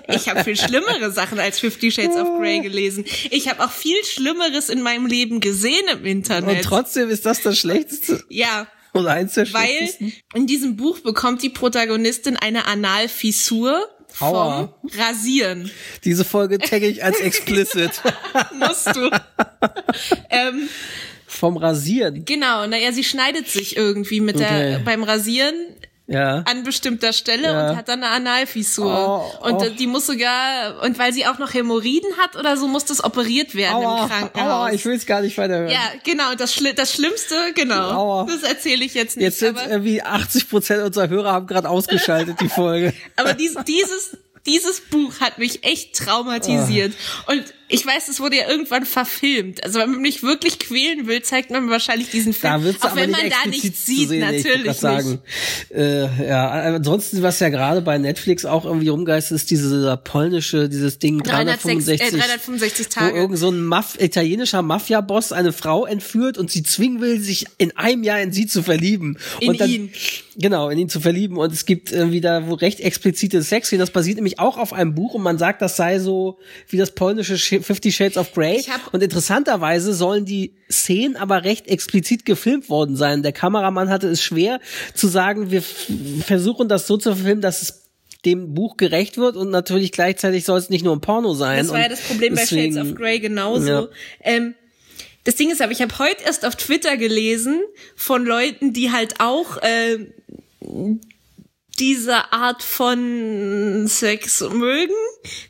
Ich 0.09 0.29
habe 0.29 0.43
viel 0.45 0.57
schlimmere 0.57 1.11
Sachen 1.13 1.39
als 1.39 1.61
Fifty 1.61 1.91
Shades 1.93 2.17
of 2.17 2.29
Grey 2.39 2.61
gelesen. 2.61 3.05
Ich 3.31 3.49
habe 3.49 3.65
auch 3.65 3.71
viel 3.71 4.03
Schlimmeres 4.05 4.69
in 4.69 4.83
meinem 4.83 5.07
Leben 5.07 5.41
gesehen 5.41 5.85
im 5.93 5.99
Und 5.99 6.07
Internet. 6.07 6.65
trotzdem 6.65 7.09
ist 7.11 7.25
das 7.27 7.43
das 7.43 7.59
Schlechteste. 7.59 8.25
ja, 8.29 8.67
Oder 8.95 9.11
eins 9.13 9.35
der 9.35 9.53
weil 9.53 9.89
in 10.35 10.47
diesem 10.47 10.77
Buch 10.77 10.99
bekommt 11.01 11.43
die 11.43 11.51
Protagonistin 11.51 12.37
eine 12.37 12.67
Analfissur 12.67 13.87
vom 14.11 14.29
Aua. 14.29 14.75
Rasieren. 14.97 15.71
Diese 16.05 16.25
Folge 16.25 16.59
tagge 16.59 16.89
ich 16.89 17.05
als 17.05 17.21
explicit. 17.21 17.91
Musst 18.59 18.89
du. 18.97 19.11
Vom 21.39 21.57
Rasieren. 21.57 22.25
genau, 22.25 22.67
naja, 22.67 22.93
sie 22.93 23.05
schneidet 23.05 23.49
sich 23.49 23.77
irgendwie 23.77 24.21
mit 24.21 24.39
der 24.41 24.49
Okay. 24.49 24.81
beim 24.85 25.03
Rasieren 25.05 25.55
Ja. 26.11 26.39
an 26.51 26.65
bestimmter 26.65 27.13
Stelle 27.13 27.45
Ja. 27.53 27.71
und 27.71 27.77
hat 27.77 27.89
dann 27.89 28.03
eine 28.03 28.13
Analfissur. 28.15 29.31
Oh, 29.43 29.47
und 29.47 29.55
oh. 29.57 29.65
äh, 29.65 29.71
die 29.71 29.87
muss 29.87 30.07
sogar, 30.07 30.83
und 30.83 30.99
weil 30.99 31.13
sie 31.13 31.27
auch 31.27 31.39
noch 31.39 31.53
Hämorrhoiden 31.53 32.17
hat 32.19 32.35
oder 32.37 32.57
so, 32.57 32.67
muss 32.67 32.87
das 32.87 33.05
operiert 33.05 33.55
werden 33.55 33.83
im 33.83 33.87
Aua, 33.89 34.07
Krankenhaus. 34.09 34.51
aua, 34.51 34.73
ich 34.73 34.85
will 34.87 34.95
es 34.97 35.05
gar 35.07 35.21
nicht 35.21 35.37
weiterhören. 35.37 35.71
ja, 35.71 35.81
genau, 36.05 36.35
das, 36.35 36.55
Schli 36.55 36.75
das 36.75 36.95
Schlimmste, 36.95 37.35
genau. 37.55 37.91
Aua. 37.91 38.27
Das 38.27 38.43
erzähle 38.43 38.85
ich 38.87 38.95
jetzt 38.95 39.17
nicht. 39.17 39.25
Jetzt 39.25 39.39
sind 39.41 39.59
irgendwie 39.69 40.03
80 40.03 40.49
Prozent 40.49 40.83
unserer 40.83 41.09
Hörer 41.09 41.33
haben 41.33 41.47
gerade 41.47 41.69
ausgeschaltet, 41.69 42.41
die 42.41 42.49
Folge. 42.61 42.95
aber 43.17 43.35
dies, 43.35 43.55
dieses, 43.67 44.17
dieses 44.47 44.81
Buch 44.81 45.21
hat 45.21 45.37
mich 45.39 45.63
echt 45.63 45.95
traumatisiert. 45.95 46.95
Ah. 47.27 47.33
Und 47.33 47.45
ich 47.71 47.85
weiß, 47.85 48.09
es 48.09 48.19
wurde 48.21 48.37
ja 48.37 48.49
irgendwann 48.49 48.87
verfilmt. 48.87 49.63
Also 49.63 49.79
wenn 49.79 49.91
man 49.91 50.01
mich 50.01 50.23
wirklich 50.23 50.59
quälen 50.59 51.07
will, 51.07 51.23
zeigt 51.23 51.51
man 51.51 51.67
mir 51.67 51.71
wahrscheinlich 51.71 52.11
diesen 52.11 52.33
Film. 52.33 52.53
Da 52.55 52.63
wird's 52.63 52.83
auch 52.83 52.89
aber 52.93 52.97
wenn 53.03 53.11
nicht 53.11 53.21
man 53.23 53.31
da 53.31 53.49
nichts 53.51 53.85
sieht, 53.87 54.09
sehen, 54.09 54.21
natürlich 54.21 54.73
sagen. 54.75 55.19
Äh, 55.75 56.27
ja, 56.27 56.49
ansonsten, 56.49 57.23
was 57.23 57.41
ja 57.41 57.49
gerade 57.51 57.83
bei 57.83 57.99
Netflix 57.99 58.45
auch 58.45 58.65
irgendwie 58.65 58.89
rumgeist, 58.89 59.33
ist 59.33 59.51
dieser 59.51 59.97
polnische, 59.97 60.69
dieses 60.69 60.99
Ding 60.99 61.23
306, 61.23 61.63
365, 61.87 62.01
äh, 62.01 62.11
365 62.19 62.87
wo 62.87 62.91
Tage. 62.91 63.17
irgend 63.19 63.39
so 63.39 63.51
ein 63.51 63.63
Maf 63.65 63.97
italienischer 64.01 64.63
Mafia-Boss 64.63 65.33
eine 65.33 65.53
Frau 65.53 65.85
entführt 65.85 66.39
und 66.39 66.51
sie 66.51 66.63
zwingen 66.63 67.01
will, 67.01 67.21
sich 67.21 67.45
in 67.59 67.77
einem 67.77 68.03
Jahr 68.03 68.21
in 68.21 68.33
sie 68.33 68.47
zu 68.47 68.63
verlieben. 68.63 69.19
In 69.41 69.51
und 69.51 69.61
dann, 69.61 69.71
ihn. 69.71 69.93
Genau, 70.37 70.71
in 70.71 70.79
ihn 70.79 70.89
zu 70.89 71.01
verlieben. 71.01 71.37
Und 71.37 71.53
es 71.53 71.67
gibt 71.67 71.93
irgendwie 71.93 72.21
da 72.21 72.47
wo 72.49 72.55
recht 72.55 72.81
explizite 72.81 73.43
Sex. 73.43 73.71
Das 73.71 73.91
basiert 73.91 74.17
nämlich 74.17 74.39
auch 74.39 74.57
auf 74.57 74.73
einem 74.73 74.95
Buch 74.95 75.15
und 75.15 75.23
man 75.23 75.37
sagt, 75.37 75.61
das 75.63 75.77
sei 75.77 75.99
so 75.99 76.39
wie 76.69 76.77
das 76.77 76.93
polnische 76.93 77.35
Sh- 77.35 77.58
Fifty 77.63 77.93
Shades 77.93 78.17
of 78.17 78.33
Grey. 78.33 78.65
Und 78.93 79.03
interessanterweise 79.03 79.95
sollen 79.95 80.25
die 80.25 80.55
Szenen 80.71 81.17
aber 81.17 81.45
recht 81.45 81.67
explizit 81.69 82.25
gefilmt 82.25 82.69
worden 82.69 82.97
sein. 82.97 83.23
Der 83.23 83.33
Kameramann 83.33 83.89
hatte 83.89 84.09
es 84.09 84.23
schwer 84.23 84.61
zu 84.95 85.09
sagen, 85.09 85.51
wir 85.51 85.63
versuchen 85.63 86.69
das 86.69 86.87
so 86.87 86.97
zu 86.97 87.15
filmen, 87.17 87.41
dass 87.41 87.63
es 87.63 87.85
dem 88.25 88.53
Buch 88.55 88.77
gerecht 88.77 89.17
wird 89.17 89.37
und 89.37 89.51
natürlich 89.51 89.93
gleichzeitig 89.93 90.45
soll 90.45 90.59
es 90.59 90.71
nicht 90.71 90.85
nur 90.85 90.95
ein 90.95 91.01
Porno 91.01 91.35
sein. 91.35 91.59
Das 91.59 91.69
war 91.71 91.81
ja 91.81 91.89
das 91.89 92.01
Problem 92.01 92.35
bei 92.35 92.41
deswegen- 92.41 92.75
Shades 92.75 92.91
of 92.91 92.97
Grey 92.97 93.21
genauso. 93.21 93.69
Ja. 93.69 93.89
Ähm, 94.23 94.55
das 95.25 95.37
Ding 95.37 95.51
ist 95.51 95.61
aber, 95.63 95.73
ich 95.73 95.83
habe 95.83 95.97
heute 95.99 96.25
erst 96.25 96.45
auf 96.47 96.57
Twitter 96.57 96.97
gelesen 96.97 97.61
von 97.95 98.25
Leuten, 98.25 98.73
die 98.73 98.91
halt 98.91 99.21
auch 99.21 99.59
äh, 99.59 99.99
diese 101.79 102.33
Art 102.33 102.63
von 102.63 103.87
Sex 103.87 104.41
mögen, 104.41 104.95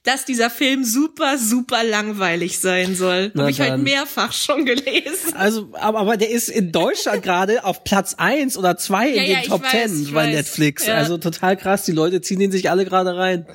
dass 0.04 0.24
dieser 0.24 0.50
Film 0.50 0.84
super, 0.84 1.38
super 1.38 1.84
langweilig 1.84 2.58
sein 2.58 2.94
soll. 2.94 3.32
Habe 3.36 3.50
ich 3.50 3.60
halt 3.60 3.82
mehrfach 3.82 4.32
schon 4.32 4.64
gelesen. 4.64 5.34
Also, 5.34 5.68
aber, 5.74 5.98
aber 6.00 6.16
der 6.16 6.30
ist 6.30 6.48
in 6.48 6.72
Deutschland 6.72 7.22
gerade 7.22 7.64
auf 7.64 7.84
Platz 7.84 8.14
eins 8.18 8.56
oder 8.56 8.76
zwei 8.76 9.08
in 9.08 9.14
Ja, 9.16 9.22
den 9.22 9.30
ja, 9.30 9.40
Top 9.42 9.62
Ten 9.70 10.04
bei 10.12 10.26
weiß. 10.26 10.34
Netflix. 10.34 10.86
Ja. 10.86 10.94
Also 10.94 11.18
total 11.18 11.56
krass. 11.56 11.84
Die 11.84 11.92
Leute 11.92 12.20
ziehen 12.20 12.38
den 12.38 12.50
sich 12.50 12.70
alle 12.70 12.84
gerade 12.84 13.16
rein. 13.16 13.46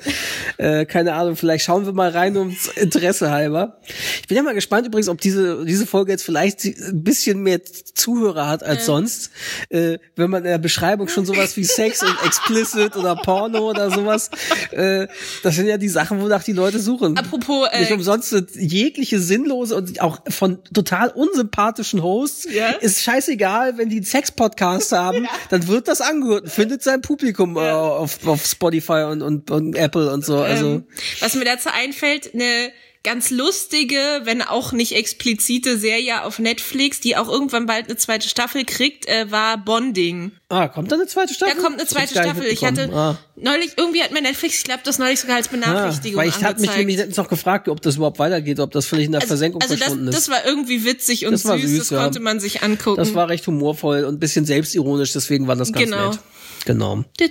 äh, 0.58 0.84
keine 0.86 1.14
Ahnung, 1.14 1.36
vielleicht 1.36 1.64
schauen 1.64 1.84
wir 1.86 1.92
mal 1.92 2.10
rein 2.10 2.36
ums 2.36 2.68
Interesse 2.68 3.30
halber. 3.30 3.80
Ich 4.20 4.28
bin 4.28 4.36
ja 4.36 4.42
mal 4.42 4.54
gespannt 4.54 4.86
übrigens, 4.86 5.08
ob 5.08 5.20
diese, 5.20 5.64
diese 5.64 5.86
Folge 5.86 6.12
jetzt 6.12 6.24
vielleicht 6.24 6.64
ein 6.64 7.02
bisschen 7.02 7.42
mehr 7.42 7.60
Zuhörer 7.64 8.46
hat 8.46 8.62
als 8.62 8.86
sonst. 8.86 9.30
Äh, 9.68 9.98
wenn 10.16 10.30
man 10.30 10.44
in 10.44 10.50
der 10.50 10.58
Beschreibung 10.58 11.08
schon 11.08 11.26
sowas 11.26 11.56
wie 11.56 11.64
Sex 11.64 12.02
und 12.02 12.16
explicit 12.24 12.96
oder 12.96 13.16
Porno 13.16 13.70
oder 13.70 13.90
sowas, 13.90 14.30
äh, 14.70 15.06
das 15.42 15.56
sind 15.56 15.66
ja 15.66 15.76
die 15.76 15.88
Sachen, 15.88 16.03
wonach 16.10 16.42
die 16.42 16.52
Leute 16.52 16.78
suchen. 16.78 17.16
Apropos, 17.16 17.68
äh, 17.72 17.80
Nicht 17.80 17.92
umsonst 17.92 18.34
jegliche 18.54 19.20
sinnlose 19.20 19.76
und 19.76 20.00
auch 20.00 20.20
von 20.28 20.62
total 20.72 21.10
unsympathischen 21.10 22.02
Hosts 22.02 22.46
Ja. 22.52 22.68
ist 22.70 23.02
scheißegal, 23.02 23.78
wenn 23.78 23.88
die 23.88 23.96
einen 23.96 24.04
Sex-Podcast 24.04 24.92
haben, 25.04 25.26
dann 25.50 25.66
wird 25.68 25.88
das 25.88 26.00
angehört 26.00 26.50
findet 26.50 26.82
sein 26.82 27.00
Publikum 27.00 27.56
äh, 27.56 27.60
auf, 27.60 28.26
auf 28.26 28.44
Spotify 28.46 29.06
und, 29.10 29.22
und, 29.22 29.50
und 29.50 29.76
Apple 29.76 30.12
und 30.12 30.24
so. 30.24 30.38
Also 30.38 30.66
ähm, 30.66 30.84
was 31.20 31.34
mir 31.34 31.44
dazu 31.44 31.68
einfällt, 31.72 32.32
eine 32.34 32.70
ganz 33.04 33.30
lustige, 33.30 33.96
wenn 34.24 34.42
auch 34.42 34.72
nicht 34.72 34.96
explizite 34.96 35.78
Serie 35.78 36.24
auf 36.24 36.38
Netflix, 36.38 37.00
die 37.00 37.16
auch 37.16 37.28
irgendwann 37.28 37.66
bald 37.66 37.86
eine 37.86 37.96
zweite 37.96 38.28
Staffel 38.28 38.64
kriegt, 38.64 39.06
äh, 39.06 39.30
war 39.30 39.58
Bonding. 39.58 40.32
ah, 40.48 40.66
kommt 40.68 40.90
da 40.90 40.96
eine 40.96 41.06
zweite 41.06 41.28
Da 41.28 41.34
Staffel? 41.34 41.54
kommt 41.56 41.74
eine 41.74 41.82
Das 41.84 41.90
zweite 41.90 42.14
nicht 42.14 42.22
Staffel. 42.24 42.46
Ich 42.46 42.64
hatte 42.64 42.90
ah. 42.92 43.18
neulich, 43.36 43.72
irgendwie 43.76 44.02
hat 44.02 44.10
mir 44.10 44.22
Netflix, 44.22 44.58
ich 44.58 44.64
glaube, 44.64 44.80
das 44.84 44.98
neulich 44.98 45.20
sogar 45.20 45.36
als 45.36 45.48
Ah, 45.48 45.50
Benachrichtigung 45.52 46.18
weil 46.20 46.28
ich 46.28 46.42
hatte 46.42 46.60
mich 46.60 46.74
nämlich 46.76 46.96
letztens 46.96 47.16
noch 47.18 47.28
gefragt, 47.28 47.68
ob 47.68 47.80
das 47.82 47.96
überhaupt 47.96 48.18
weitergeht, 48.18 48.58
ob 48.58 48.72
das 48.72 48.86
völlig 48.86 49.06
in 49.06 49.12
der 49.12 49.20
Versenkung 49.20 49.60
also 49.62 49.74
das, 49.74 49.82
verschwunden 49.84 50.08
ist. 50.08 50.16
das 50.16 50.28
war 50.30 50.44
irgendwie 50.46 50.84
witzig 50.84 51.26
und 51.26 51.32
Das 51.32 51.42
süß, 51.42 51.60
süß, 51.62 51.78
das 51.78 51.90
ja. 51.90 52.02
konnte 52.02 52.20
man 52.20 52.40
sich 52.40 52.62
angucken. 52.62 52.96
das 52.98 53.14
war 53.14 53.28
recht 53.28 53.46
humorvoll 53.46 54.04
und 54.04 54.14
ein 54.14 54.18
bisschen 54.20 54.46
selbstironisch, 54.46 55.12
deswegen 55.12 55.46
war 55.46 55.56
das 55.56 55.72
ganz 55.72 55.84
Genau. 55.84 56.10
nett. 56.10 56.18
Genau. 56.64 57.04
Dü, 57.20 57.28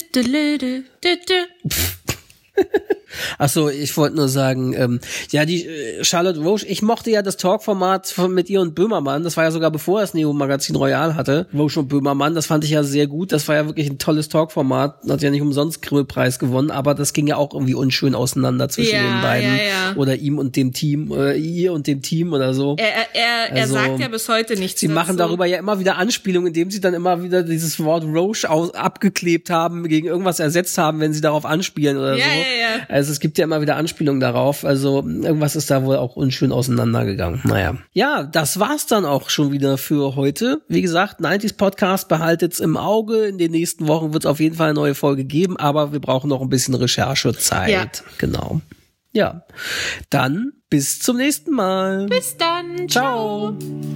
dü, 3.13 3.17
dü, 3.17 3.21
dü, 3.21 3.29
dü, 3.29 3.29
dü. 3.29 3.35
Ach 3.37 3.49
so, 3.49 3.69
ich 3.69 3.95
wollte 3.97 4.15
nur 4.15 4.27
sagen, 4.29 4.73
ähm, 4.77 4.99
ja, 5.31 5.45
die 5.45 5.65
äh, 5.67 6.03
Charlotte 6.03 6.39
Roche, 6.39 6.65
ich 6.65 6.81
mochte 6.81 7.09
ja 7.11 7.21
das 7.21 7.37
Talkformat 7.37 8.15
mit 8.29 8.49
ihr 8.49 8.61
und 8.61 8.75
Böhmermann, 8.75 9.23
das 9.23 9.37
war 9.37 9.43
ja 9.43 9.51
sogar 9.51 9.71
bevor 9.71 10.01
es 10.01 10.13
Neo 10.13 10.33
Magazin 10.33 10.75
Royal 10.75 11.15
hatte, 11.15 11.47
Roche 11.53 11.79
und 11.79 11.87
Böhmermann, 11.87 12.35
das 12.35 12.45
fand 12.47 12.63
ich 12.63 12.71
ja 12.71 12.83
sehr 12.83 13.07
gut, 13.07 13.31
das 13.31 13.47
war 13.47 13.55
ja 13.55 13.65
wirklich 13.65 13.89
ein 13.89 13.97
tolles 13.97 14.29
Talkformat, 14.29 14.97
hat 15.07 15.21
ja 15.21 15.29
nicht 15.29 15.41
umsonst 15.41 15.81
Grimme-Preis 15.81 16.39
gewonnen, 16.39 16.71
aber 16.71 16.93
das 16.95 17.13
ging 17.13 17.27
ja 17.27 17.35
auch 17.37 17.53
irgendwie 17.53 17.75
unschön 17.75 18.15
auseinander 18.15 18.69
zwischen 18.69 18.95
Ja, 18.95 19.01
den 19.03 19.21
beiden 19.21 19.49
ja, 19.57 19.63
ja. 19.63 19.95
oder 19.95 20.15
ihm 20.15 20.37
und 20.39 20.55
dem 20.55 20.73
Team, 20.73 21.11
äh, 21.11 21.35
ihr 21.35 21.73
und 21.73 21.87
dem 21.87 22.01
Team 22.01 22.33
oder 22.33 22.53
so. 22.53 22.75
Er, 22.77 22.87
er, 23.13 23.51
er, 23.55 23.61
Also, 23.63 23.73
sagt 23.75 23.99
ja 23.99 24.07
bis 24.07 24.27
heute 24.29 24.55
nichts 24.57 24.79
Sie 24.81 24.87
dazu. 24.87 24.95
machen 24.95 25.17
darüber 25.17 25.45
ja 25.45 25.57
immer 25.59 25.79
wieder 25.79 25.97
Anspielungen, 25.97 26.47
indem 26.47 26.71
sie 26.71 26.81
dann 26.81 26.93
immer 26.93 27.23
wieder 27.23 27.43
dieses 27.43 27.79
Wort 27.83 28.03
Roche 28.03 28.49
aus, 28.49 28.73
abgeklebt 28.73 29.49
haben, 29.49 29.87
gegen 29.87 30.07
irgendwas 30.07 30.39
ersetzt 30.39 30.77
haben, 30.77 30.99
wenn 30.99 31.13
sie 31.13 31.21
darauf 31.21 31.45
anspielen 31.45 31.97
oder 31.97 32.13
so. 32.13 32.19
ja. 32.19 32.85
Also 33.03 33.11
es 33.11 33.19
gibt 33.19 33.37
ja 33.37 33.43
immer 33.43 33.59
wieder 33.59 33.75
Anspielungen 33.75 34.21
darauf. 34.21 34.63
Also 34.63 34.99
irgendwas 34.99 35.57
ist 35.57 35.69
da 35.69 35.83
wohl 35.83 35.97
auch 35.97 36.15
unschön 36.15 36.53
auseinandergegangen. 36.53 37.41
Naja. 37.43 37.75
Ja, 37.91 38.23
das 38.23 38.61
war's 38.61 38.85
dann 38.85 39.03
auch 39.03 39.29
schon 39.29 39.51
wieder 39.51 39.77
für 39.77 40.15
heute. 40.15 40.61
Wie 40.69 40.81
gesagt, 40.81 41.19
90s 41.19 41.57
Podcast 41.57 42.07
behaltet's 42.07 42.61
im 42.61 42.77
Auge. 42.77 43.25
In 43.25 43.37
den 43.37 43.51
nächsten 43.51 43.89
Wochen 43.89 44.13
wird's 44.13 44.25
auf 44.25 44.39
jeden 44.39 44.55
Fall 44.55 44.69
eine 44.69 44.75
neue 44.75 44.95
Folge 44.95 45.25
geben, 45.25 45.57
aber 45.57 45.91
wir 45.91 45.99
brauchen 45.99 46.29
noch 46.29 46.39
ein 46.41 46.47
bisschen 46.47 46.75
Recherchezeit. 46.75 47.69
Ja. 47.69 47.87
Genau. 48.19 48.61
Ja. 49.11 49.43
Dann 50.09 50.53
bis 50.69 50.99
zum 50.99 51.17
nächsten 51.17 51.51
Mal. 51.51 52.05
Bis 52.05 52.37
dann. 52.37 52.87
Ciao. 52.87 53.57
Ciao. 53.59 53.92